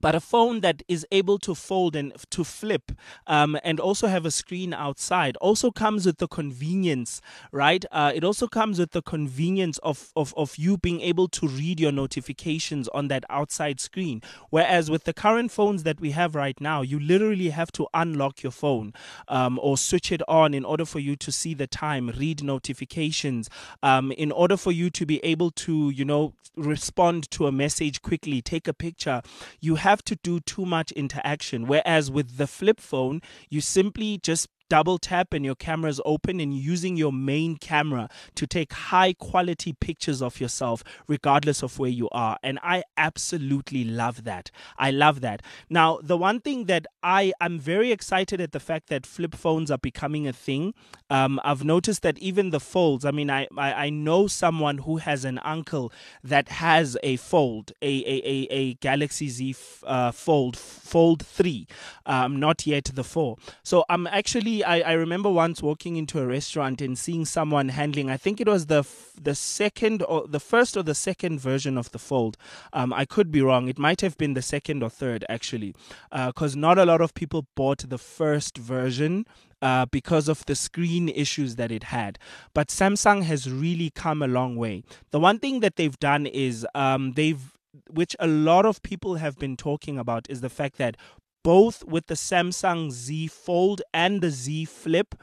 but 0.00 0.14
a 0.14 0.20
phone 0.20 0.60
that 0.60 0.82
is 0.88 1.06
able 1.12 1.38
to 1.38 1.54
fold 1.54 1.96
and 1.96 2.12
to 2.30 2.44
flip 2.44 2.92
um, 3.26 3.58
and 3.64 3.80
also 3.80 4.06
have 4.06 4.26
a 4.26 4.30
screen 4.30 4.72
outside 4.72 5.36
also 5.36 5.70
comes 5.70 6.06
with 6.06 6.18
the 6.18 6.28
convenience 6.28 7.20
right? 7.52 7.84
Uh, 7.92 8.12
it 8.14 8.24
also 8.24 8.46
comes 8.46 8.78
with 8.78 8.92
the 8.92 9.02
convenience 9.02 9.78
of, 9.78 10.12
of, 10.16 10.34
of 10.36 10.56
you 10.56 10.76
being 10.76 11.00
able 11.00 11.28
to 11.28 11.46
read 11.46 11.80
your 11.80 11.92
notifications 11.92 12.88
on 12.88 13.08
that 13.08 13.24
outside 13.30 13.80
screen. 13.80 14.22
Whereas 14.50 14.90
with 14.90 15.04
the 15.04 15.12
current 15.12 15.50
phones 15.50 15.82
that 15.84 16.00
we 16.00 16.10
have 16.12 16.34
right 16.34 16.60
now 16.60 16.82
you 16.82 16.98
literally 16.98 17.50
have 17.50 17.72
to 17.72 17.86
unlock 17.94 18.42
your 18.42 18.52
phone 18.52 18.92
um, 19.28 19.58
or 19.62 19.76
switch 19.76 20.12
it 20.12 20.22
on 20.28 20.54
in 20.54 20.64
order 20.64 20.84
for 20.84 20.98
you 20.98 21.16
to 21.16 21.32
see 21.32 21.54
the 21.54 21.66
time 21.66 22.10
read 22.18 22.42
notifications 22.42 23.48
um, 23.82 24.12
in 24.12 24.32
order 24.32 24.56
for 24.56 24.72
you 24.72 24.90
to 24.90 25.06
be 25.06 25.24
able 25.24 25.50
to 25.50 25.90
you 25.90 26.04
know 26.04 26.34
respond 26.56 27.30
to 27.30 27.46
a 27.46 27.52
message 27.52 28.02
quickly 28.02 28.40
take 28.40 28.68
a 28.68 28.72
picture. 28.74 29.22
You 29.60 29.76
have 29.76 29.93
have 29.94 30.04
to 30.04 30.16
do 30.16 30.40
too 30.40 30.66
much 30.66 30.90
interaction. 30.92 31.68
Whereas 31.68 32.10
with 32.10 32.36
the 32.36 32.48
flip 32.48 32.80
phone, 32.80 33.22
you 33.48 33.60
simply 33.60 34.18
just 34.18 34.48
double 34.68 34.98
tap 34.98 35.32
and 35.32 35.44
your 35.44 35.54
camera 35.54 35.90
is 35.90 36.00
open 36.04 36.40
and 36.40 36.54
using 36.54 36.96
your 36.96 37.12
main 37.12 37.56
camera 37.56 38.08
to 38.34 38.46
take 38.46 38.72
high 38.72 39.12
quality 39.12 39.72
pictures 39.72 40.22
of 40.22 40.40
yourself 40.40 40.82
regardless 41.06 41.62
of 41.62 41.78
where 41.78 41.90
you 41.90 42.08
are. 42.10 42.38
And 42.42 42.58
i 42.62 42.82
absolutely 42.96 43.84
love 43.84 44.24
that. 44.24 44.50
I 44.78 44.90
love 44.90 45.20
that. 45.20 45.42
Now 45.68 45.98
the 46.02 46.16
one 46.16 46.40
thing 46.40 46.64
that 46.66 46.86
i 47.02 47.32
am 47.40 47.58
very 47.58 47.92
excited 47.92 48.40
at 48.40 48.52
the 48.52 48.60
fact 48.60 48.88
that 48.88 49.06
flip 49.06 49.34
phones 49.34 49.70
are 49.70 49.78
becoming 49.78 50.26
a 50.26 50.32
thing. 50.32 50.74
Um, 51.10 51.40
i've 51.44 51.64
noticed 51.64 52.02
that 52.02 52.18
even 52.18 52.50
the 52.50 52.60
folds 52.60 53.04
i 53.04 53.10
mean 53.10 53.30
I, 53.30 53.46
I, 53.56 53.72
I 53.86 53.90
know 53.90 54.26
someone 54.26 54.78
who 54.78 54.96
has 54.96 55.24
an 55.24 55.38
uncle 55.38 55.92
that 56.22 56.48
has 56.48 56.96
a 57.02 57.16
fold 57.16 57.72
a 57.82 57.86
a, 57.86 58.16
a, 58.24 58.48
a 58.50 58.74
galaxy 58.74 59.28
z 59.28 59.54
uh, 59.84 60.10
fold 60.10 60.56
fold 60.56 61.24
3 61.24 61.66
um, 62.06 62.40
not 62.40 62.66
yet 62.66 62.90
the 62.94 63.04
4 63.04 63.36
so 63.62 63.84
i'm 63.88 64.06
actually 64.06 64.53
I, 64.62 64.80
I 64.80 64.92
remember 64.92 65.30
once 65.30 65.62
walking 65.62 65.96
into 65.96 66.20
a 66.20 66.26
restaurant 66.26 66.80
and 66.80 66.96
seeing 66.98 67.24
someone 67.24 67.70
handling. 67.70 68.10
I 68.10 68.16
think 68.16 68.40
it 68.40 68.46
was 68.46 68.66
the 68.66 68.80
f- 68.80 69.12
the 69.20 69.34
second 69.34 70.02
or 70.02 70.26
the 70.26 70.40
first 70.40 70.76
or 70.76 70.82
the 70.82 70.94
second 70.94 71.40
version 71.40 71.78
of 71.78 71.90
the 71.92 71.98
Fold. 71.98 72.36
Um, 72.72 72.92
I 72.92 73.04
could 73.06 73.32
be 73.32 73.42
wrong. 73.42 73.68
It 73.68 73.78
might 73.78 74.02
have 74.02 74.16
been 74.18 74.34
the 74.34 74.42
second 74.42 74.82
or 74.82 74.90
third 74.90 75.24
actually, 75.28 75.74
because 76.12 76.54
uh, 76.54 76.58
not 76.58 76.78
a 76.78 76.84
lot 76.84 77.00
of 77.00 77.14
people 77.14 77.46
bought 77.56 77.88
the 77.88 77.98
first 77.98 78.58
version. 78.58 79.26
Uh, 79.62 79.86
because 79.86 80.28
of 80.28 80.44
the 80.44 80.54
screen 80.54 81.08
issues 81.08 81.56
that 81.56 81.72
it 81.72 81.84
had. 81.84 82.18
But 82.52 82.68
Samsung 82.68 83.22
has 83.22 83.50
really 83.50 83.88
come 83.88 84.20
a 84.20 84.26
long 84.26 84.56
way. 84.56 84.82
The 85.10 85.18
one 85.18 85.38
thing 85.38 85.60
that 85.60 85.76
they've 85.76 85.98
done 85.98 86.26
is 86.26 86.66
um, 86.74 87.12
they've 87.12 87.40
which 87.88 88.14
a 88.20 88.26
lot 88.26 88.66
of 88.66 88.82
people 88.82 89.16
have 89.16 89.38
been 89.38 89.56
talking 89.56 89.98
about 89.98 90.28
is 90.30 90.40
the 90.40 90.48
fact 90.48 90.78
that 90.78 90.96
both 91.44 91.84
with 91.84 92.08
the 92.08 92.14
Samsung 92.14 92.90
Z 92.90 93.28
Fold 93.28 93.82
and 93.92 94.20
the 94.20 94.30
Z 94.30 94.64
Flip 94.64 95.14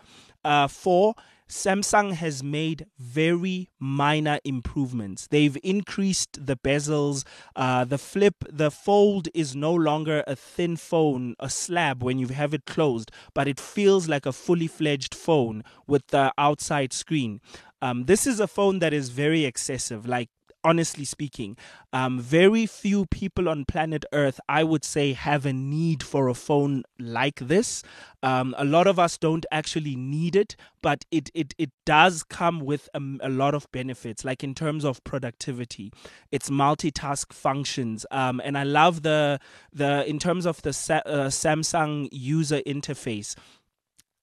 uh, 0.45 0.67
4, 0.69 1.15
Samsung 1.49 2.13
has 2.13 2.41
made 2.41 2.85
very 2.97 3.69
minor 3.77 4.39
improvements. 4.45 5.27
They've 5.27 5.57
increased 5.61 6.45
the 6.45 6.55
bezels. 6.55 7.25
Uh, 7.57 7.83
the 7.83 7.97
flip, 7.97 8.35
the 8.49 8.71
fold 8.71 9.27
is 9.33 9.53
no 9.53 9.73
longer 9.73 10.23
a 10.27 10.35
thin 10.37 10.77
phone, 10.77 11.35
a 11.41 11.49
slab 11.49 12.01
when 12.01 12.17
you 12.19 12.29
have 12.29 12.53
it 12.53 12.65
closed, 12.65 13.11
but 13.33 13.49
it 13.49 13.59
feels 13.59 14.07
like 14.07 14.25
a 14.25 14.31
fully 14.31 14.67
fledged 14.67 15.13
phone 15.13 15.63
with 15.87 16.07
the 16.07 16.31
outside 16.37 16.93
screen. 16.93 17.41
Um, 17.81 18.05
this 18.05 18.25
is 18.25 18.39
a 18.39 18.47
phone 18.47 18.79
that 18.79 18.93
is 18.93 19.09
very 19.09 19.43
excessive. 19.43 20.07
Like 20.07 20.29
honestly 20.63 21.05
speaking, 21.05 21.57
um, 21.93 22.19
very 22.19 22.65
few 22.65 23.05
people 23.07 23.49
on 23.49 23.65
planet 23.65 24.05
Earth, 24.13 24.39
I 24.47 24.63
would 24.63 24.83
say, 24.85 25.13
have 25.13 25.45
a 25.45 25.53
need 25.53 26.03
for 26.03 26.27
a 26.27 26.33
phone 26.33 26.83
like 26.99 27.39
this. 27.39 27.83
Um, 28.23 28.53
a 28.57 28.65
lot 28.65 28.87
of 28.87 28.99
us 28.99 29.17
don't 29.17 29.45
actually 29.51 29.95
need 29.95 30.35
it, 30.35 30.55
but 30.81 31.05
it 31.11 31.29
it 31.33 31.53
it 31.57 31.71
does 31.85 32.23
come 32.23 32.59
with 32.59 32.87
a, 32.93 33.01
a 33.21 33.29
lot 33.29 33.55
of 33.55 33.71
benefits, 33.71 34.23
like 34.23 34.43
in 34.43 34.53
terms 34.53 34.85
of 34.85 35.03
productivity, 35.03 35.91
its 36.31 36.49
multitask 36.49 37.33
functions, 37.33 38.05
um, 38.11 38.41
and 38.43 38.57
I 38.57 38.63
love 38.63 39.01
the 39.01 39.39
the 39.73 40.07
in 40.07 40.19
terms 40.19 40.45
of 40.45 40.61
the 40.61 40.73
sa- 40.73 41.01
uh, 41.05 41.27
Samsung 41.29 42.09
user 42.11 42.61
interface 42.65 43.35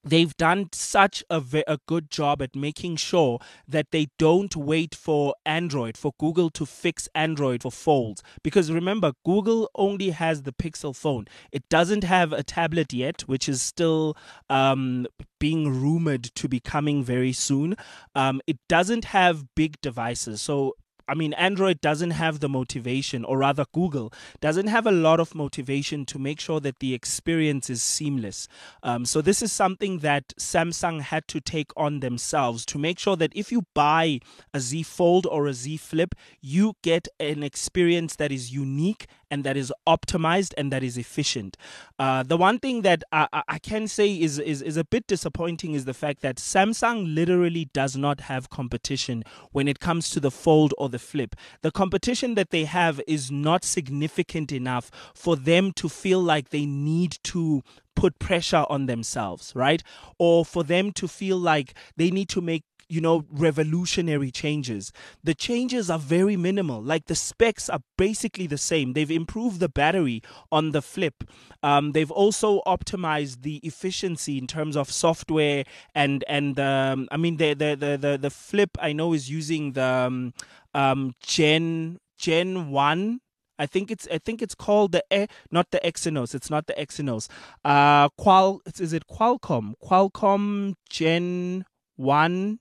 they've 0.03 0.35
done 0.37 0.69
such 0.73 1.23
a, 1.29 1.43
a 1.67 1.79
good 1.87 2.09
job 2.09 2.41
at 2.41 2.55
making 2.55 2.95
sure 2.95 3.39
that 3.67 3.91
they 3.91 4.07
don't 4.17 4.55
wait 4.55 4.95
for 4.95 5.35
Android, 5.45 5.97
for 5.97 6.13
Google 6.19 6.49
to 6.51 6.65
fix 6.65 7.07
Android 7.13 7.63
for 7.63 7.71
folds. 7.71 8.23
Because 8.43 8.71
remember, 8.71 9.13
Google 9.25 9.69
only 9.75 10.11
has 10.11 10.43
the 10.43 10.53
Pixel 10.53 10.95
phone, 10.95 11.25
it 11.51 11.63
doesn't 11.69 12.03
have 12.03 12.33
a 12.33 12.43
tablet 12.43 12.93
yet, 12.93 13.21
which 13.21 13.49
is 13.49 13.61
still 13.61 14.15
um, 14.49 15.07
being 15.39 15.81
rumored 15.81 16.23
to 16.23 16.47
be 16.47 16.59
coming 16.59 17.03
very 17.03 17.33
soon. 17.33 17.75
Um, 18.15 18.41
it 18.47 18.57
doesn't 18.67 19.05
have 19.05 19.55
big 19.55 19.79
devices. 19.81 20.41
So 20.41 20.75
I 21.09 21.15
mean, 21.15 21.33
Android 21.33 21.81
doesn't 21.81 22.11
have 22.11 22.39
the 22.39 22.47
motivation, 22.47 23.25
or 23.25 23.39
rather, 23.39 23.65
Google 23.73 24.13
doesn't 24.39 24.67
have 24.67 24.85
a 24.85 24.91
lot 24.91 25.19
of 25.19 25.33
motivation 25.33 26.05
to 26.05 26.19
make 26.19 26.39
sure 26.39 26.59
that 26.59 26.79
the 26.79 26.93
experience 26.93 27.69
is 27.69 27.81
seamless. 27.81 28.47
Um, 28.83 29.05
so, 29.05 29.19
this 29.21 29.41
is 29.41 29.51
something 29.51 29.99
that 29.99 30.29
Samsung 30.39 31.01
had 31.01 31.27
to 31.29 31.41
take 31.41 31.71
on 31.75 32.01
themselves 32.01 32.63
to 32.67 32.77
make 32.77 32.99
sure 32.99 33.15
that 33.15 33.31
if 33.35 33.51
you 33.51 33.65
buy 33.73 34.19
a 34.53 34.59
Z 34.59 34.83
Fold 34.83 35.25
or 35.25 35.47
a 35.47 35.53
Z 35.53 35.77
Flip, 35.77 36.13
you 36.41 36.73
get 36.83 37.07
an 37.19 37.41
experience 37.41 38.15
that 38.17 38.31
is 38.31 38.53
unique 38.53 39.07
and 39.31 39.43
that 39.43 39.57
is 39.57 39.71
optimized 39.87 40.53
and 40.57 40.71
that 40.71 40.83
is 40.83 40.97
efficient. 40.97 41.57
Uh, 41.97 42.23
the 42.23 42.37
one 42.37 42.59
thing 42.59 42.81
that 42.81 43.03
I, 43.11 43.27
I 43.47 43.59
can 43.59 43.87
say 43.87 44.13
is, 44.13 44.39
is, 44.39 44.61
is 44.61 44.77
a 44.77 44.83
bit 44.83 45.07
disappointing 45.07 45.73
is 45.73 45.85
the 45.85 45.93
fact 45.93 46.21
that 46.21 46.37
Samsung 46.37 47.13
literally 47.13 47.65
does 47.73 47.95
not 47.95 48.21
have 48.21 48.49
competition 48.49 49.23
when 49.51 49.67
it 49.67 49.79
comes 49.79 50.09
to 50.11 50.19
the 50.19 50.31
fold 50.31 50.73
or 50.77 50.89
the 50.89 50.99
flip. 50.99 51.35
The 51.61 51.71
competition 51.71 52.35
that 52.35 52.49
they 52.49 52.65
have 52.65 53.01
is 53.07 53.31
not 53.31 53.63
significant 53.63 54.51
enough 54.51 54.91
for 55.13 55.35
them 55.35 55.71
to 55.73 55.89
feel 55.89 56.21
like 56.21 56.49
they 56.49 56.65
need 56.65 57.17
to 57.23 57.61
put 57.95 58.17
pressure 58.17 58.65
on 58.69 58.85
themselves, 58.85 59.51
right? 59.55 59.83
Or 60.17 60.45
for 60.45 60.63
them 60.63 60.91
to 60.93 61.07
feel 61.07 61.37
like 61.37 61.73
they 61.97 62.11
need 62.11 62.29
to 62.29 62.41
make 62.41 62.63
you 62.89 62.99
know, 62.99 63.25
revolutionary 63.29 64.31
changes. 64.31 64.91
The 65.23 65.35
changes 65.35 65.89
are 65.89 65.99
very 65.99 66.35
minimal. 66.35 66.81
Like 66.81 67.05
the 67.05 67.15
specs 67.15 67.69
are 67.69 67.81
basically 67.97 68.47
the 68.47 68.57
same. 68.57 68.93
They've 68.93 69.11
improved 69.11 69.59
the 69.59 69.69
battery 69.69 70.21
on 70.51 70.71
the 70.71 70.81
flip. 70.81 71.23
Um, 71.61 71.91
they've 71.91 72.11
also 72.11 72.61
optimized 72.65 73.43
the 73.43 73.57
efficiency 73.57 74.37
in 74.37 74.47
terms 74.47 74.75
of 74.75 74.91
software 74.91 75.63
and 75.93 76.23
and 76.27 76.59
um, 76.59 77.07
I 77.11 77.17
mean 77.17 77.37
the, 77.37 77.53
the 77.53 77.75
the 77.75 77.97
the 77.97 78.17
the 78.17 78.29
flip 78.29 78.71
I 78.79 78.93
know 78.93 79.13
is 79.13 79.29
using 79.29 79.73
the 79.73 79.83
um, 79.83 80.33
um 80.73 81.13
Gen 81.21 81.99
Gen 82.17 82.71
one 82.71 83.19
I 83.59 83.65
think 83.65 83.91
it's 83.91 84.07
I 84.09 84.17
think 84.17 84.41
it's 84.41 84.55
called 84.55 84.93
the 84.93 85.03
e, 85.11 85.27
not 85.51 85.69
the 85.71 85.81
Exynos. 85.83 86.33
It's 86.33 86.49
not 86.49 86.67
the 86.67 86.73
Exynos. 86.73 87.27
Uh, 87.65 88.07
Qual 88.17 88.61
is 88.79 88.93
it 88.93 89.03
Qualcomm? 89.07 89.73
Qualcomm 89.83 90.75
Gen 90.89 91.65
One 91.97 92.59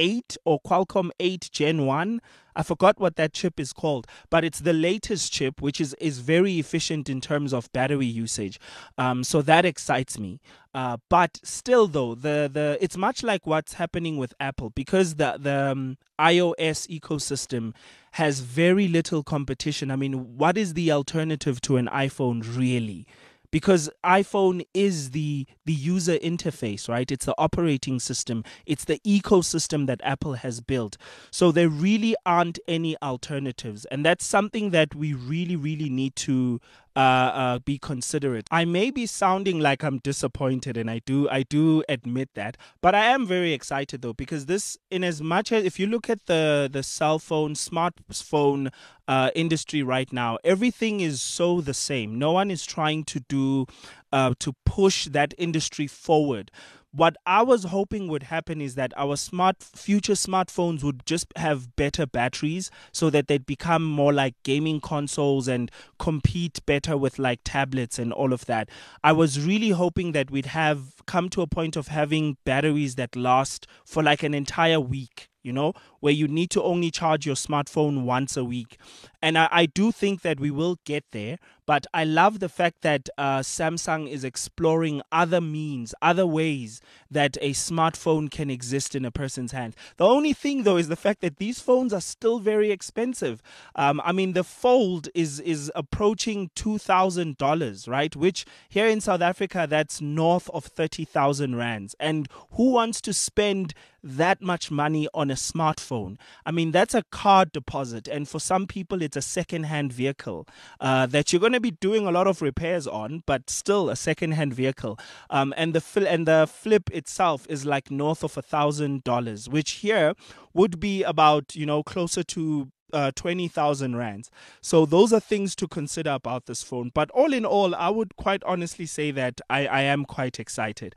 8 0.00 0.38
or 0.46 0.58
Qualcomm 0.62 1.10
8 1.20 1.50
Gen 1.52 1.84
1. 1.84 2.20
I 2.56 2.62
forgot 2.62 2.98
what 2.98 3.16
that 3.16 3.32
chip 3.32 3.60
is 3.60 3.72
called, 3.72 4.06
but 4.28 4.44
it's 4.44 4.60
the 4.60 4.72
latest 4.72 5.32
chip, 5.32 5.60
which 5.62 5.80
is, 5.80 5.94
is 6.00 6.18
very 6.18 6.58
efficient 6.58 7.08
in 7.08 7.20
terms 7.20 7.52
of 7.52 7.70
battery 7.72 8.06
usage. 8.06 8.58
Um, 8.98 9.22
so 9.22 9.40
that 9.42 9.64
excites 9.64 10.18
me. 10.18 10.40
Uh, 10.74 10.96
but 11.08 11.38
still, 11.44 11.86
though, 11.86 12.14
the, 12.14 12.50
the 12.52 12.78
it's 12.80 12.96
much 12.96 13.22
like 13.22 13.46
what's 13.46 13.74
happening 13.74 14.16
with 14.16 14.34
Apple 14.40 14.70
because 14.70 15.16
the 15.16 15.36
the 15.38 15.72
um, 15.72 15.98
iOS 16.18 16.88
ecosystem 16.88 17.74
has 18.12 18.40
very 18.40 18.88
little 18.88 19.22
competition. 19.22 19.90
I 19.90 19.96
mean, 19.96 20.38
what 20.38 20.56
is 20.56 20.74
the 20.74 20.92
alternative 20.92 21.60
to 21.62 21.76
an 21.76 21.88
iPhone 21.88 22.56
really? 22.56 23.06
Because 23.50 23.90
iPhone 24.04 24.64
is 24.74 25.10
the 25.10 25.46
the 25.64 25.72
user 25.72 26.16
interface, 26.18 26.88
right? 26.88 27.10
It's 27.10 27.26
the 27.26 27.34
operating 27.38 28.00
system, 28.00 28.44
it's 28.66 28.84
the 28.84 28.98
ecosystem 29.00 29.86
that 29.86 30.00
Apple 30.04 30.34
has 30.34 30.60
built. 30.60 30.96
So 31.30 31.52
there 31.52 31.68
really 31.68 32.14
aren't 32.24 32.58
any 32.68 32.96
alternatives, 33.02 33.84
and 33.86 34.04
that's 34.04 34.24
something 34.24 34.70
that 34.70 34.94
we 34.94 35.14
really, 35.14 35.56
really 35.56 35.88
need 35.88 36.16
to 36.16 36.60
uh, 37.00 37.32
uh, 37.44 37.58
be 37.60 37.78
considerate. 37.78 38.46
I 38.50 38.66
may 38.66 38.90
be 38.90 39.06
sounding 39.06 39.58
like 39.58 39.82
I'm 39.82 39.98
disappointed, 39.98 40.76
and 40.76 40.90
I 40.90 41.00
do 41.06 41.28
I 41.30 41.44
do 41.44 41.82
admit 41.88 42.28
that, 42.34 42.58
but 42.82 42.94
I 42.94 43.06
am 43.06 43.26
very 43.26 43.54
excited 43.54 44.02
though 44.02 44.12
because 44.12 44.44
this, 44.44 44.76
in 44.90 45.02
as 45.02 45.22
much 45.22 45.50
as 45.50 45.64
if 45.64 45.80
you 45.80 45.86
look 45.86 46.10
at 46.10 46.26
the 46.26 46.68
the 46.70 46.82
cell 46.82 47.18
phone, 47.18 47.54
smartphone 47.54 48.70
uh, 49.08 49.30
industry 49.34 49.82
right 49.82 50.12
now, 50.12 50.36
everything 50.44 51.00
is 51.00 51.22
so 51.22 51.62
the 51.62 51.72
same. 51.72 52.18
No 52.18 52.32
one 52.32 52.50
is 52.50 52.66
trying 52.66 53.04
to 53.04 53.20
do 53.20 53.64
uh, 54.12 54.34
to 54.40 54.52
push 54.66 55.06
that 55.06 55.32
industry 55.38 55.86
forward 55.86 56.50
what 56.92 57.16
I 57.24 57.42
was 57.42 57.64
hoping 57.64 58.08
would 58.08 58.24
happen 58.24 58.60
is 58.60 58.74
that 58.74 58.92
our 58.96 59.16
smart 59.16 59.62
future 59.62 60.14
smartphones 60.14 60.82
would 60.82 61.06
just 61.06 61.26
have 61.36 61.76
better 61.76 62.04
batteries 62.04 62.70
so 62.92 63.10
that 63.10 63.28
they'd 63.28 63.46
become 63.46 63.84
more 63.84 64.12
like 64.12 64.34
gaming 64.42 64.80
consoles 64.80 65.46
and 65.46 65.70
compete 65.98 66.64
better 66.66 66.96
with 66.96 67.18
like 67.18 67.40
tablets 67.44 67.98
and 67.98 68.12
all 68.12 68.32
of 68.32 68.46
that. 68.46 68.68
I 69.04 69.12
was 69.12 69.44
really 69.44 69.70
hoping 69.70 70.12
that 70.12 70.30
we'd 70.30 70.46
have 70.46 70.94
come 71.06 71.28
to 71.30 71.42
a 71.42 71.46
point 71.46 71.76
of 71.76 71.88
having 71.88 72.36
batteries 72.44 72.96
that 72.96 73.14
last 73.14 73.66
for 73.84 74.02
like 74.02 74.22
an 74.22 74.34
entire 74.34 74.80
week 74.80 75.28
you 75.42 75.52
know, 75.52 75.72
where 76.00 76.12
you 76.12 76.28
need 76.28 76.50
to 76.50 76.62
only 76.62 76.90
charge 76.90 77.26
your 77.26 77.36
smartphone 77.36 78.04
once 78.04 78.36
a 78.36 78.44
week. 78.44 78.78
And 79.22 79.36
I, 79.36 79.48
I 79.50 79.66
do 79.66 79.92
think 79.92 80.22
that 80.22 80.40
we 80.40 80.50
will 80.50 80.78
get 80.84 81.04
there, 81.12 81.38
but 81.66 81.86
I 81.94 82.04
love 82.04 82.40
the 82.40 82.48
fact 82.48 82.82
that 82.82 83.08
uh, 83.16 83.40
Samsung 83.40 84.08
is 84.08 84.24
exploring 84.24 85.02
other 85.12 85.40
means, 85.40 85.94
other 86.02 86.26
ways 86.26 86.80
that 87.10 87.36
a 87.40 87.50
smartphone 87.50 88.30
can 88.30 88.50
exist 88.50 88.94
in 88.94 89.04
a 89.04 89.10
person's 89.10 89.52
hand. 89.52 89.76
The 89.96 90.06
only 90.06 90.32
thing, 90.32 90.64
though, 90.64 90.78
is 90.78 90.88
the 90.88 90.96
fact 90.96 91.20
that 91.20 91.36
these 91.36 91.60
phones 91.60 91.92
are 91.92 92.00
still 92.00 92.38
very 92.38 92.70
expensive. 92.70 93.42
Um, 93.76 94.00
I 94.04 94.12
mean, 94.12 94.32
the 94.32 94.44
Fold 94.44 95.08
is 95.14 95.38
is 95.40 95.70
approaching 95.74 96.50
two 96.54 96.78
thousand 96.78 97.38
dollars, 97.38 97.86
right? 97.86 98.14
Which 98.16 98.44
here 98.68 98.86
in 98.86 99.00
South 99.00 99.20
Africa, 99.20 99.66
that's 99.68 100.00
north 100.00 100.50
of 100.50 100.64
thirty 100.64 101.04
thousand 101.04 101.56
rands. 101.56 101.94
And 102.00 102.26
who 102.52 102.72
wants 102.72 103.00
to 103.02 103.12
spend 103.12 103.74
that 104.02 104.40
much 104.40 104.70
money 104.70 105.08
on 105.14 105.30
a 105.30 105.34
smartphone. 105.34 106.16
I 106.46 106.50
mean, 106.50 106.70
that's 106.70 106.94
a 106.94 107.04
card 107.10 107.52
deposit, 107.52 108.08
and 108.08 108.28
for 108.28 108.40
some 108.40 108.66
people, 108.66 109.02
it's 109.02 109.16
a 109.16 109.22
second-hand 109.22 109.92
vehicle 109.92 110.46
uh, 110.80 111.06
that 111.06 111.32
you're 111.32 111.40
going 111.40 111.52
to 111.52 111.60
be 111.60 111.72
doing 111.72 112.06
a 112.06 112.10
lot 112.10 112.26
of 112.26 112.42
repairs 112.42 112.86
on, 112.86 113.22
but 113.26 113.50
still 113.50 113.90
a 113.90 113.96
second-hand 113.96 114.54
vehicle. 114.54 114.98
Um, 115.28 115.52
and 115.56 115.74
the 115.74 115.80
fil- 115.80 116.08
and 116.08 116.26
the 116.26 116.48
flip 116.50 116.90
itself 116.90 117.46
is 117.48 117.64
like 117.64 117.90
north 117.90 118.24
of 118.24 118.36
a 118.36 118.42
thousand 118.42 119.04
dollars, 119.04 119.48
which 119.48 119.72
here 119.72 120.14
would 120.52 120.80
be 120.80 121.02
about 121.02 121.54
you 121.54 121.66
know 121.66 121.82
closer 121.82 122.22
to 122.22 122.70
uh, 122.92 123.12
20,000 123.14 123.96
rands. 123.96 124.30
So 124.60 124.86
those 124.86 125.12
are 125.12 125.20
things 125.20 125.54
to 125.56 125.68
consider 125.68 126.10
about 126.10 126.46
this 126.46 126.62
phone. 126.62 126.90
But 126.92 127.10
all 127.10 127.32
in 127.32 127.44
all, 127.44 127.74
I 127.74 127.88
would 127.88 128.16
quite 128.16 128.42
honestly 128.44 128.86
say 128.86 129.10
that 129.12 129.40
I, 129.48 129.66
I 129.66 129.82
am 129.82 130.04
quite 130.04 130.40
excited. 130.40 130.94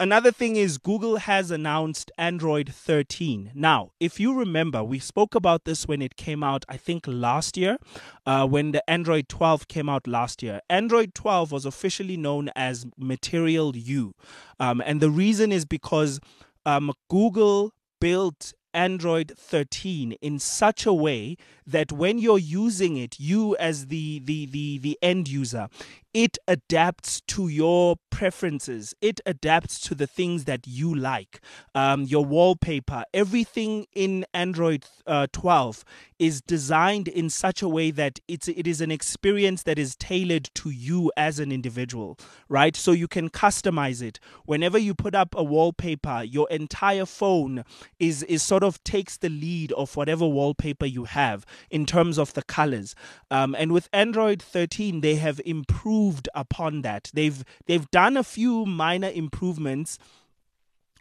Another 0.00 0.32
thing 0.32 0.56
is 0.56 0.78
Google 0.78 1.16
has 1.16 1.50
announced 1.50 2.10
Android 2.18 2.72
13. 2.72 3.52
Now, 3.54 3.92
if 4.00 4.18
you 4.18 4.34
remember, 4.34 4.82
we 4.82 4.98
spoke 4.98 5.34
about 5.34 5.64
this 5.64 5.86
when 5.86 6.02
it 6.02 6.16
came 6.16 6.42
out, 6.42 6.64
I 6.68 6.76
think 6.76 7.04
last 7.06 7.56
year, 7.56 7.78
uh, 8.26 8.46
when 8.46 8.72
the 8.72 8.88
Android 8.90 9.28
12 9.28 9.68
came 9.68 9.88
out 9.88 10.06
last 10.06 10.42
year. 10.42 10.60
Android 10.68 11.14
12 11.14 11.52
was 11.52 11.64
officially 11.64 12.16
known 12.16 12.50
as 12.56 12.86
Material 12.96 13.76
You. 13.76 14.14
Um, 14.58 14.82
and 14.84 15.00
the 15.00 15.10
reason 15.10 15.52
is 15.52 15.64
because 15.64 16.18
um, 16.66 16.92
Google 17.08 17.72
built 18.00 18.52
Android 18.74 19.32
13 19.36 20.12
in 20.22 20.38
such 20.38 20.86
a 20.86 20.92
way 20.92 21.36
that 21.66 21.92
when 21.92 22.18
you're 22.18 22.38
using 22.38 22.96
it, 22.96 23.18
you 23.18 23.56
as 23.56 23.86
the 23.86 24.20
the 24.24 24.46
the, 24.46 24.78
the 24.78 24.98
end 25.02 25.28
user, 25.28 25.68
it 26.14 26.36
adapts 26.46 27.22
to 27.22 27.48
your 27.48 27.96
preferences. 28.10 28.94
It 29.00 29.20
adapts 29.24 29.80
to 29.82 29.94
the 29.94 30.06
things 30.06 30.44
that 30.44 30.66
you 30.66 30.94
like. 30.94 31.40
Um, 31.74 32.02
your 32.02 32.24
wallpaper, 32.24 33.04
everything 33.14 33.86
in 33.94 34.26
Android 34.34 34.84
uh, 35.06 35.26
12 35.32 35.84
is 36.18 36.42
designed 36.42 37.08
in 37.08 37.30
such 37.30 37.62
a 37.62 37.68
way 37.68 37.90
that 37.90 38.20
it's 38.28 38.46
it 38.46 38.66
is 38.66 38.80
an 38.80 38.90
experience 38.90 39.62
that 39.64 39.78
is 39.78 39.96
tailored 39.96 40.50
to 40.54 40.70
you 40.70 41.10
as 41.16 41.38
an 41.38 41.50
individual, 41.50 42.18
right? 42.48 42.76
So 42.76 42.92
you 42.92 43.08
can 43.08 43.30
customize 43.30 44.02
it. 44.02 44.20
Whenever 44.44 44.78
you 44.78 44.94
put 44.94 45.14
up 45.14 45.34
a 45.34 45.42
wallpaper, 45.42 46.22
your 46.22 46.48
entire 46.50 47.06
phone 47.06 47.64
is 47.98 48.22
is 48.24 48.42
sort 48.42 48.62
of 48.62 48.82
takes 48.84 49.16
the 49.16 49.30
lead 49.30 49.72
of 49.72 49.96
whatever 49.96 50.26
wallpaper 50.28 50.86
you 50.86 51.04
have 51.04 51.46
in 51.70 51.86
terms 51.86 52.18
of 52.18 52.32
the 52.34 52.42
colors. 52.42 52.94
Um, 53.30 53.54
and 53.58 53.72
with 53.72 53.88
Android 53.92 54.42
13, 54.42 55.00
they 55.00 55.16
have 55.16 55.40
improved 55.44 56.28
upon 56.34 56.82
that. 56.82 57.10
They've 57.14 57.44
they've 57.66 57.90
done 57.90 58.16
a 58.16 58.24
few 58.24 58.66
minor 58.66 59.10
improvements 59.10 59.98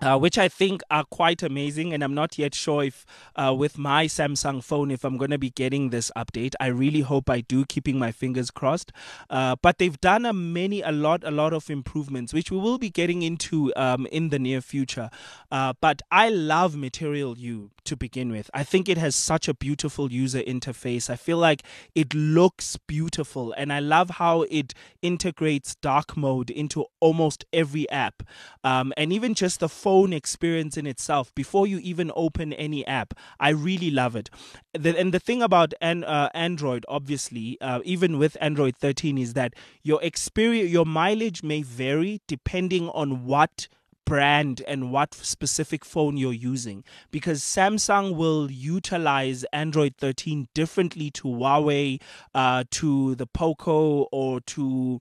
uh, 0.01 0.17
which 0.17 0.38
I 0.38 0.48
think 0.48 0.81
are 0.89 1.03
quite 1.05 1.43
amazing. 1.43 1.93
And 1.93 2.03
I'm 2.03 2.13
not 2.13 2.38
yet 2.38 2.55
sure 2.55 2.84
if, 2.84 3.05
uh, 3.36 3.53
with 3.58 3.77
my 3.77 4.05
Samsung 4.05 4.63
phone, 4.63 4.91
if 4.91 5.03
I'm 5.03 5.17
going 5.17 5.31
to 5.31 5.38
be 5.38 5.50
getting 5.51 5.89
this 5.89 6.12
update. 6.17 6.53
I 6.60 6.67
really 6.67 7.01
hope 7.01 7.29
I 7.29 7.41
do, 7.41 7.65
keeping 7.65 8.00
my 8.00 8.12
fingers 8.12 8.51
crossed. 8.51 8.91
Uh, 9.29 9.55
but 9.62 9.77
they've 9.77 10.00
done 10.00 10.25
a 10.25 10.34
many, 10.34 10.81
a 10.81 10.91
lot, 10.91 11.24
a 11.24 11.31
lot 11.31 11.53
of 11.53 11.70
improvements, 11.70 12.34
which 12.34 12.51
we 12.51 12.58
will 12.58 12.77
be 12.77 12.89
getting 12.89 13.22
into 13.22 13.74
um, 13.75 14.05
in 14.08 14.29
the 14.29 14.39
near 14.39 14.62
future. 14.62 15.10
Uh, 15.51 15.74
but 15.81 16.01
I 16.12 16.29
love 16.29 16.75
Material 16.75 17.38
You 17.38 17.72
to 17.86 17.96
begin 17.96 18.31
with. 18.31 18.50
I 18.53 18.63
think 18.63 18.88
it 18.88 18.98
has 18.98 19.15
such 19.15 19.48
a 19.48 19.53
beautiful 19.53 20.12
user 20.12 20.41
interface. 20.41 21.10
I 21.10 21.15
feel 21.15 21.38
like 21.38 21.63
it 21.96 22.13
looks 22.13 22.77
beautiful, 22.88 23.53
and 23.53 23.74
I 23.74 23.79
love 23.79 24.12
how 24.12 24.43
it 24.43 24.74
integrates 25.01 25.75
dark 25.75 26.15
mode 26.15 26.50
into 26.50 26.86
almost 27.00 27.46
every 27.51 27.89
app, 27.89 28.24
um, 28.63 28.93
and 28.98 29.12
even 29.12 29.34
just 29.34 29.60
the 29.60 29.70
phone 29.91 30.13
experience 30.13 30.77
in 30.77 30.88
itself 30.88 31.36
before 31.36 31.67
you 31.67 31.77
even 31.79 32.13
open 32.15 32.53
any 32.53 32.88
app. 32.88 33.13
I 33.41 33.50
really 33.50 33.91
love 33.91 34.15
it. 34.15 34.29
The, 34.74 34.98
and 34.98 35.13
the 35.13 35.19
thing 35.19 35.41
about 35.41 35.74
an, 35.81 36.05
uh, 36.05 36.29
Android, 36.33 36.86
obviously, 36.88 37.57
uh, 37.60 37.81
even 37.83 38.17
with 38.17 38.38
Android 38.39 38.77
13, 38.77 39.17
is 39.17 39.33
that 39.33 39.53
your 39.83 40.01
experience, 40.01 40.71
your 40.71 40.86
mileage 40.86 41.43
may 41.43 41.62
vary 41.62 42.21
depending 42.25 42.88
on 42.88 43.25
what 43.25 43.67
brand 44.05 44.62
and 44.67 44.91
what 44.91 45.13
specific 45.13 45.86
phone 45.86 46.17
you're 46.17 46.33
using 46.33 46.83
because 47.12 47.41
Samsung 47.41 48.15
will 48.15 48.51
utilize 48.51 49.45
Android 49.53 49.95
13 49.98 50.48
differently 50.53 51.12
to 51.12 51.24
Huawei, 51.27 52.01
uh, 52.33 52.63
to 52.71 53.15
the 53.15 53.27
Poco, 53.27 54.10
or 54.12 54.41
to 54.41 55.00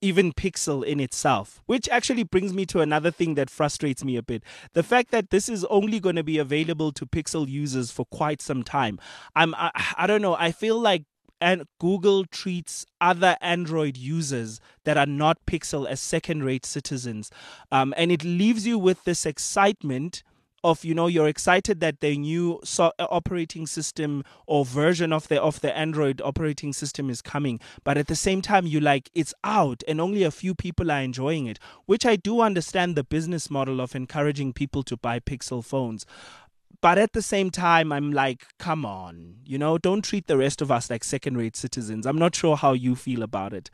even 0.00 0.32
Pixel 0.32 0.84
in 0.84 1.00
itself, 1.00 1.62
which 1.66 1.88
actually 1.88 2.22
brings 2.22 2.52
me 2.52 2.66
to 2.66 2.80
another 2.80 3.10
thing 3.10 3.34
that 3.34 3.50
frustrates 3.50 4.04
me 4.04 4.16
a 4.16 4.22
bit. 4.22 4.42
The 4.72 4.82
fact 4.82 5.10
that 5.10 5.30
this 5.30 5.48
is 5.48 5.64
only 5.66 6.00
going 6.00 6.16
to 6.16 6.24
be 6.24 6.38
available 6.38 6.92
to 6.92 7.06
Pixel 7.06 7.48
users 7.48 7.90
for 7.90 8.04
quite 8.06 8.40
some 8.40 8.62
time. 8.62 8.98
I'm 9.36 9.54
I, 9.54 9.70
I 9.96 10.06
don't 10.06 10.22
know, 10.22 10.34
I 10.34 10.52
feel 10.52 10.78
like 10.78 11.04
and 11.40 11.64
Google 11.78 12.26
treats 12.26 12.84
other 13.00 13.36
Android 13.40 13.96
users 13.96 14.60
that 14.84 14.98
are 14.98 15.06
not 15.06 15.38
Pixel 15.46 15.88
as 15.88 16.00
second 16.00 16.44
rate 16.44 16.66
citizens. 16.66 17.30
Um, 17.72 17.94
and 17.96 18.12
it 18.12 18.22
leaves 18.22 18.66
you 18.66 18.78
with 18.78 19.04
this 19.04 19.24
excitement 19.24 20.22
of 20.62 20.84
you 20.84 20.94
know 20.94 21.06
you're 21.06 21.28
excited 21.28 21.80
that 21.80 22.00
the 22.00 22.16
new 22.16 22.60
so- 22.64 22.92
operating 22.98 23.66
system 23.66 24.22
or 24.46 24.64
version 24.64 25.12
of 25.12 25.28
the 25.28 25.40
of 25.40 25.60
the 25.60 25.76
Android 25.76 26.20
operating 26.22 26.72
system 26.72 27.08
is 27.08 27.22
coming 27.22 27.60
but 27.84 27.96
at 27.96 28.06
the 28.06 28.16
same 28.16 28.42
time 28.42 28.66
you 28.66 28.80
like 28.80 29.10
it's 29.14 29.34
out 29.44 29.82
and 29.88 30.00
only 30.00 30.22
a 30.22 30.30
few 30.30 30.54
people 30.54 30.90
are 30.90 31.00
enjoying 31.00 31.46
it 31.46 31.58
which 31.86 32.04
I 32.04 32.16
do 32.16 32.40
understand 32.40 32.96
the 32.96 33.04
business 33.04 33.50
model 33.50 33.80
of 33.80 33.94
encouraging 33.94 34.52
people 34.52 34.82
to 34.84 34.96
buy 34.96 35.20
Pixel 35.20 35.64
phones. 35.64 36.04
But 36.82 36.96
at 36.96 37.12
the 37.12 37.20
same 37.20 37.50
time 37.50 37.92
i'm 37.92 38.10
like 38.10 38.46
come 38.58 38.86
on 38.86 39.36
you 39.44 39.58
know 39.58 39.76
don't 39.76 40.02
treat 40.02 40.26
the 40.26 40.38
rest 40.38 40.62
of 40.62 40.70
us 40.70 40.88
like 40.88 41.04
second 41.04 41.36
rate 41.36 41.56
citizens. 41.56 42.06
I'm 42.06 42.18
not 42.18 42.34
sure 42.34 42.56
how 42.56 42.72
you 42.72 42.94
feel 42.96 43.22
about 43.22 43.52
it 43.52 43.70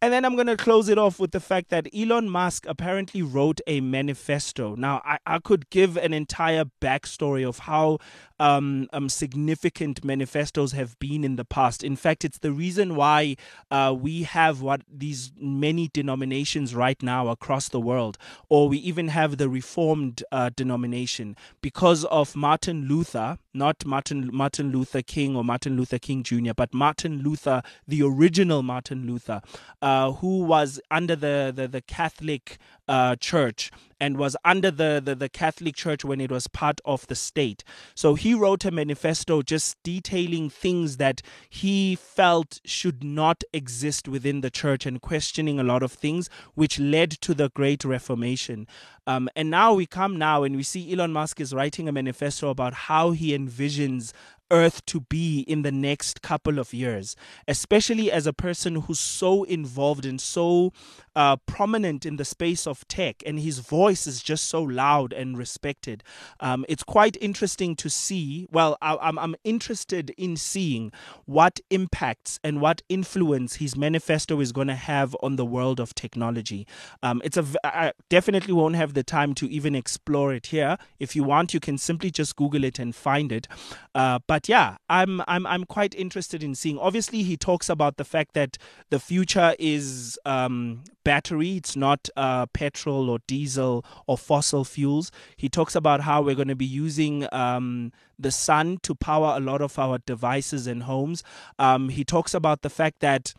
and 0.00 0.12
then 0.12 0.24
I'm 0.24 0.34
going 0.34 0.46
to 0.48 0.56
close 0.56 0.88
it 0.88 0.98
off 0.98 1.18
with 1.18 1.30
the 1.30 1.40
fact 1.40 1.70
that 1.70 1.88
Elon 1.94 2.28
Musk 2.28 2.66
apparently 2.68 3.22
wrote 3.22 3.60
a 3.66 3.80
manifesto. 3.80 4.74
Now, 4.74 5.00
I, 5.04 5.18
I 5.26 5.38
could 5.38 5.70
give 5.70 5.96
an 5.96 6.12
entire 6.12 6.64
backstory 6.80 7.46
of 7.46 7.60
how 7.60 7.98
um, 8.38 8.88
um, 8.92 9.08
significant 9.08 10.04
manifestos 10.04 10.72
have 10.72 10.98
been 10.98 11.24
in 11.24 11.36
the 11.36 11.44
past. 11.44 11.82
In 11.82 11.96
fact, 11.96 12.24
it's 12.24 12.38
the 12.38 12.52
reason 12.52 12.96
why 12.96 13.36
uh, 13.70 13.94
we 13.98 14.24
have 14.24 14.60
what 14.60 14.82
these 14.92 15.32
many 15.38 15.88
denominations 15.92 16.74
right 16.74 17.02
now 17.02 17.28
across 17.28 17.68
the 17.68 17.80
world, 17.80 18.18
or 18.48 18.68
we 18.68 18.78
even 18.78 19.08
have 19.08 19.36
the 19.36 19.48
Reformed 19.48 20.22
uh, 20.32 20.50
denomination 20.54 21.36
because 21.60 22.04
of 22.06 22.34
Martin 22.34 22.88
Luther, 22.88 23.38
not 23.54 23.84
Martin 23.86 24.30
Martin 24.32 24.72
Luther 24.72 25.02
King 25.02 25.36
or 25.36 25.44
Martin 25.44 25.76
Luther 25.76 25.98
King 25.98 26.22
Jr., 26.22 26.52
but 26.54 26.74
Martin 26.74 27.22
Luther, 27.22 27.62
the 27.86 28.02
original 28.02 28.62
Martin 28.62 29.06
Luther. 29.06 29.40
Uh, 29.80 30.12
who 30.12 30.42
was 30.44 30.80
under 30.90 31.14
the, 31.16 31.52
the, 31.54 31.68
the 31.68 31.80
Catholic 31.80 32.58
uh, 32.88 33.16
Church 33.16 33.70
and 34.04 34.18
was 34.18 34.36
under 34.44 34.70
the, 34.70 35.00
the, 35.02 35.14
the 35.14 35.30
Catholic 35.30 35.74
Church 35.74 36.04
when 36.04 36.20
it 36.20 36.30
was 36.30 36.46
part 36.46 36.78
of 36.84 37.06
the 37.06 37.14
state. 37.14 37.64
So 37.94 38.16
he 38.16 38.34
wrote 38.34 38.66
a 38.66 38.70
manifesto 38.70 39.40
just 39.40 39.82
detailing 39.82 40.50
things 40.50 40.98
that 40.98 41.22
he 41.48 41.96
felt 41.96 42.60
should 42.66 43.02
not 43.02 43.44
exist 43.54 44.06
within 44.06 44.42
the 44.42 44.50
church 44.50 44.84
and 44.84 45.00
questioning 45.00 45.58
a 45.58 45.64
lot 45.64 45.82
of 45.82 45.90
things, 45.90 46.28
which 46.52 46.78
led 46.78 47.12
to 47.12 47.32
the 47.32 47.48
Great 47.48 47.82
Reformation. 47.82 48.66
Um, 49.06 49.30
and 49.34 49.50
now 49.50 49.72
we 49.72 49.86
come 49.86 50.18
now 50.18 50.42
and 50.42 50.54
we 50.54 50.62
see 50.62 50.92
Elon 50.92 51.12
Musk 51.12 51.40
is 51.40 51.54
writing 51.54 51.88
a 51.88 51.92
manifesto 51.92 52.50
about 52.50 52.74
how 52.74 53.12
he 53.12 53.36
envisions 53.36 54.12
earth 54.50 54.84
to 54.86 55.00
be 55.00 55.40
in 55.40 55.62
the 55.62 55.72
next 55.72 56.22
couple 56.22 56.58
of 56.58 56.72
years, 56.72 57.16
especially 57.48 58.10
as 58.10 58.26
a 58.26 58.32
person 58.32 58.76
who's 58.76 59.00
so 59.00 59.44
involved 59.44 60.04
and 60.04 60.20
so 60.20 60.72
uh, 61.16 61.36
prominent 61.46 62.04
in 62.04 62.16
the 62.16 62.24
space 62.24 62.66
of 62.66 62.86
tech, 62.88 63.22
and 63.24 63.38
his 63.38 63.60
voice 63.60 64.06
is 64.06 64.22
just 64.22 64.44
so 64.46 64.62
loud 64.62 65.12
and 65.12 65.38
respected. 65.38 66.02
Um, 66.40 66.64
it's 66.68 66.82
quite 66.82 67.16
interesting 67.20 67.76
to 67.76 67.88
see. 67.88 68.48
Well, 68.50 68.76
I, 68.82 68.96
I'm, 69.00 69.18
I'm 69.18 69.36
interested 69.44 70.10
in 70.18 70.36
seeing 70.36 70.92
what 71.24 71.60
impacts 71.70 72.40
and 72.42 72.60
what 72.60 72.82
influence 72.88 73.56
his 73.56 73.76
manifesto 73.76 74.40
is 74.40 74.52
going 74.52 74.68
to 74.68 74.74
have 74.74 75.16
on 75.22 75.36
the 75.36 75.44
world 75.44 75.78
of 75.78 75.94
technology. 75.94 76.66
Um, 77.02 77.20
it's 77.24 77.36
a 77.36 77.44
I 77.64 77.92
definitely 78.08 78.52
won't 78.52 78.76
have 78.76 78.94
the 78.94 79.04
time 79.04 79.34
to 79.34 79.48
even 79.48 79.74
explore 79.74 80.34
it 80.34 80.46
here. 80.46 80.76
If 80.98 81.14
you 81.14 81.22
want, 81.22 81.54
you 81.54 81.60
can 81.60 81.78
simply 81.78 82.10
just 82.10 82.34
Google 82.36 82.64
it 82.64 82.78
and 82.78 82.94
find 82.94 83.30
it. 83.30 83.46
Uh, 83.94 84.18
but 84.26 84.33
yeah, 84.46 84.76
I'm 84.88 85.22
I'm 85.26 85.46
I'm 85.46 85.64
quite 85.64 85.94
interested 85.94 86.42
in 86.42 86.54
seeing. 86.54 86.78
Obviously, 86.78 87.22
he 87.22 87.36
talks 87.36 87.68
about 87.68 87.96
the 87.96 88.04
fact 88.04 88.34
that 88.34 88.56
the 88.90 88.98
future 88.98 89.54
is 89.58 90.18
um, 90.24 90.84
battery, 91.04 91.56
it's 91.56 91.76
not 91.76 92.08
uh, 92.16 92.46
petrol 92.46 93.10
or 93.10 93.18
diesel 93.26 93.84
or 94.06 94.18
fossil 94.18 94.64
fuels. 94.64 95.10
He 95.36 95.48
talks 95.48 95.74
about 95.74 96.00
how 96.00 96.22
we're 96.22 96.34
going 96.34 96.48
to 96.48 96.56
be 96.56 96.64
using 96.64 97.26
um, 97.32 97.92
the 98.18 98.30
sun 98.30 98.78
to 98.82 98.94
power 98.94 99.36
a 99.36 99.40
lot 99.40 99.60
of 99.60 99.78
our 99.78 99.98
devices 99.98 100.66
and 100.66 100.84
homes. 100.84 101.22
Um, 101.58 101.88
he 101.88 102.04
talks 102.04 102.34
about 102.34 102.62
the 102.62 102.70
fact 102.70 103.00
that 103.00 103.34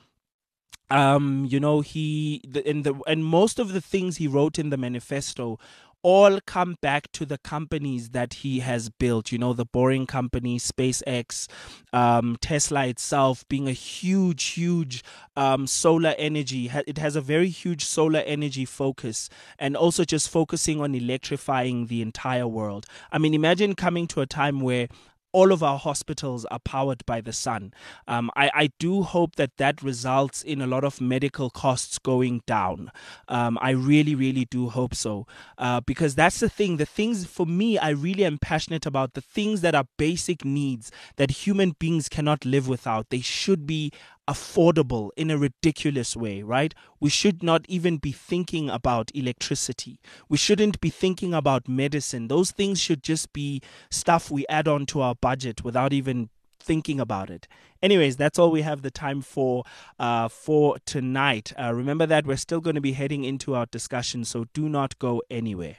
um 0.92 1.48
you 1.50 1.60
know 1.60 1.82
he 1.82 2.42
the, 2.48 2.68
in 2.70 2.84
the 2.84 2.94
and 3.08 3.26
most 3.26 3.58
of 3.58 3.74
the 3.74 3.82
things 3.82 4.18
he 4.18 4.28
wrote 4.28 4.60
in 4.60 4.70
the 4.70 4.78
manifesto 4.78 5.58
all 6.06 6.40
come 6.46 6.78
back 6.82 7.12
to 7.14 7.26
the 7.26 7.40
companies 7.40 8.10
that 8.10 8.36
he 8.36 8.60
has 8.60 8.90
built. 8.90 9.32
You 9.32 9.40
know, 9.40 9.54
the 9.54 9.66
Boring 9.66 10.06
Company, 10.06 10.60
SpaceX, 10.60 11.48
um, 11.94 12.38
Tesla 12.40 12.86
itself 12.86 13.44
being 13.50 13.68
a 13.68 13.72
huge, 13.72 14.44
huge 14.50 15.04
um, 15.36 15.66
solar 15.66 16.14
energy. 16.20 16.72
It 16.86 17.00
has 17.00 17.16
a 17.16 17.22
very 17.22 17.50
huge 17.50 17.86
solar 17.86 18.20
energy 18.20 18.66
focus 18.66 19.32
and 19.58 19.76
also 19.76 20.06
just 20.06 20.30
focusing 20.30 20.80
on 20.80 20.94
electrifying 20.94 21.88
the 21.88 22.04
entire 22.04 22.48
world. 22.48 22.86
I 23.12 23.18
mean, 23.18 23.34
imagine 23.34 23.74
coming 23.74 24.06
to 24.10 24.22
a 24.22 24.28
time 24.28 24.60
where 24.60 24.88
all 25.36 25.52
of 25.52 25.62
our 25.62 25.78
hospitals 25.78 26.46
are 26.46 26.60
powered 26.60 27.06
by 27.06 27.20
the 27.20 27.34
sun. 27.34 27.74
Um, 28.08 28.32
I, 28.38 28.50
I, 28.54 28.70
do 28.80 29.04
hope 29.04 29.36
that 29.36 29.58
that 29.58 29.84
results 29.84 30.42
in 30.42 30.62
a 30.62 30.68
lot 30.68 30.86
of 30.86 31.02
medical 31.02 31.50
costs 31.50 32.00
going 32.00 32.42
down. 32.48 32.90
Um, 33.28 33.58
I 33.62 33.72
really, 33.72 34.16
really 34.16 34.46
do 34.46 34.70
hope 34.70 34.96
so. 34.96 35.28
Uh, 35.58 35.82
because 35.82 36.16
that's 36.16 36.40
the 36.40 36.48
thing. 36.48 36.78
The 36.78 36.86
things, 36.86 37.26
for 37.26 37.46
me, 37.46 37.78
I 37.78 37.90
really 37.90 38.24
am 38.24 38.38
passionate 38.38 38.86
about 38.86 39.14
the 39.14 39.20
things 39.20 39.60
that 39.60 39.76
are 39.76 39.88
basic 39.98 40.46
needs 40.46 40.90
that 41.18 41.32
human 41.32 41.72
beings 41.72 42.08
cannot 42.08 42.46
live 42.46 42.70
without. 42.70 43.10
They 43.10 43.20
should 43.20 43.68
be 43.68 43.92
affordable 44.28 45.12
in 45.16 45.30
a 45.30 45.38
ridiculous 45.38 46.16
way, 46.16 46.42
right? 46.42 46.74
We 47.00 47.10
should 47.10 47.44
not 47.44 47.66
even 47.68 47.98
be 47.98 48.12
thinking 48.12 48.70
about 48.70 49.12
electricity. 49.14 50.00
We 50.30 50.38
shouldn't 50.38 50.82
be 50.82 50.90
thinking 50.90 51.34
about 51.34 51.68
medicine. 51.68 52.28
Those 52.28 52.52
things 52.52 52.80
should 52.80 53.04
just 53.04 53.34
be 53.34 53.62
stuff 53.90 54.32
we 54.32 54.46
add 54.48 54.68
on 54.68 54.86
to 54.88 55.02
our 55.02 55.16
budget 55.16 55.64
without 55.64 55.94
even 55.94 56.30
thinking 56.60 57.00
about 57.00 57.30
it. 57.30 57.48
Anyways, 57.82 58.18
that's 58.18 58.40
all 58.40 58.50
we 58.50 58.64
have 58.64 58.82
the 58.82 58.90
time 58.90 59.22
for 59.22 59.64
uh, 60.00 60.28
for 60.28 60.78
tonight. 60.86 61.54
Uh, 61.60 61.74
remember 61.74 62.08
that 62.08 62.26
we're 62.26 62.38
still 62.38 62.62
going 62.62 62.76
to 62.76 62.82
be 62.82 62.94
heading 62.94 63.24
into 63.24 63.54
our 63.54 63.68
discussion, 63.68 64.26
so 64.26 64.46
do 64.54 64.68
not 64.68 64.98
go 64.98 65.22
anywhere. 65.30 65.78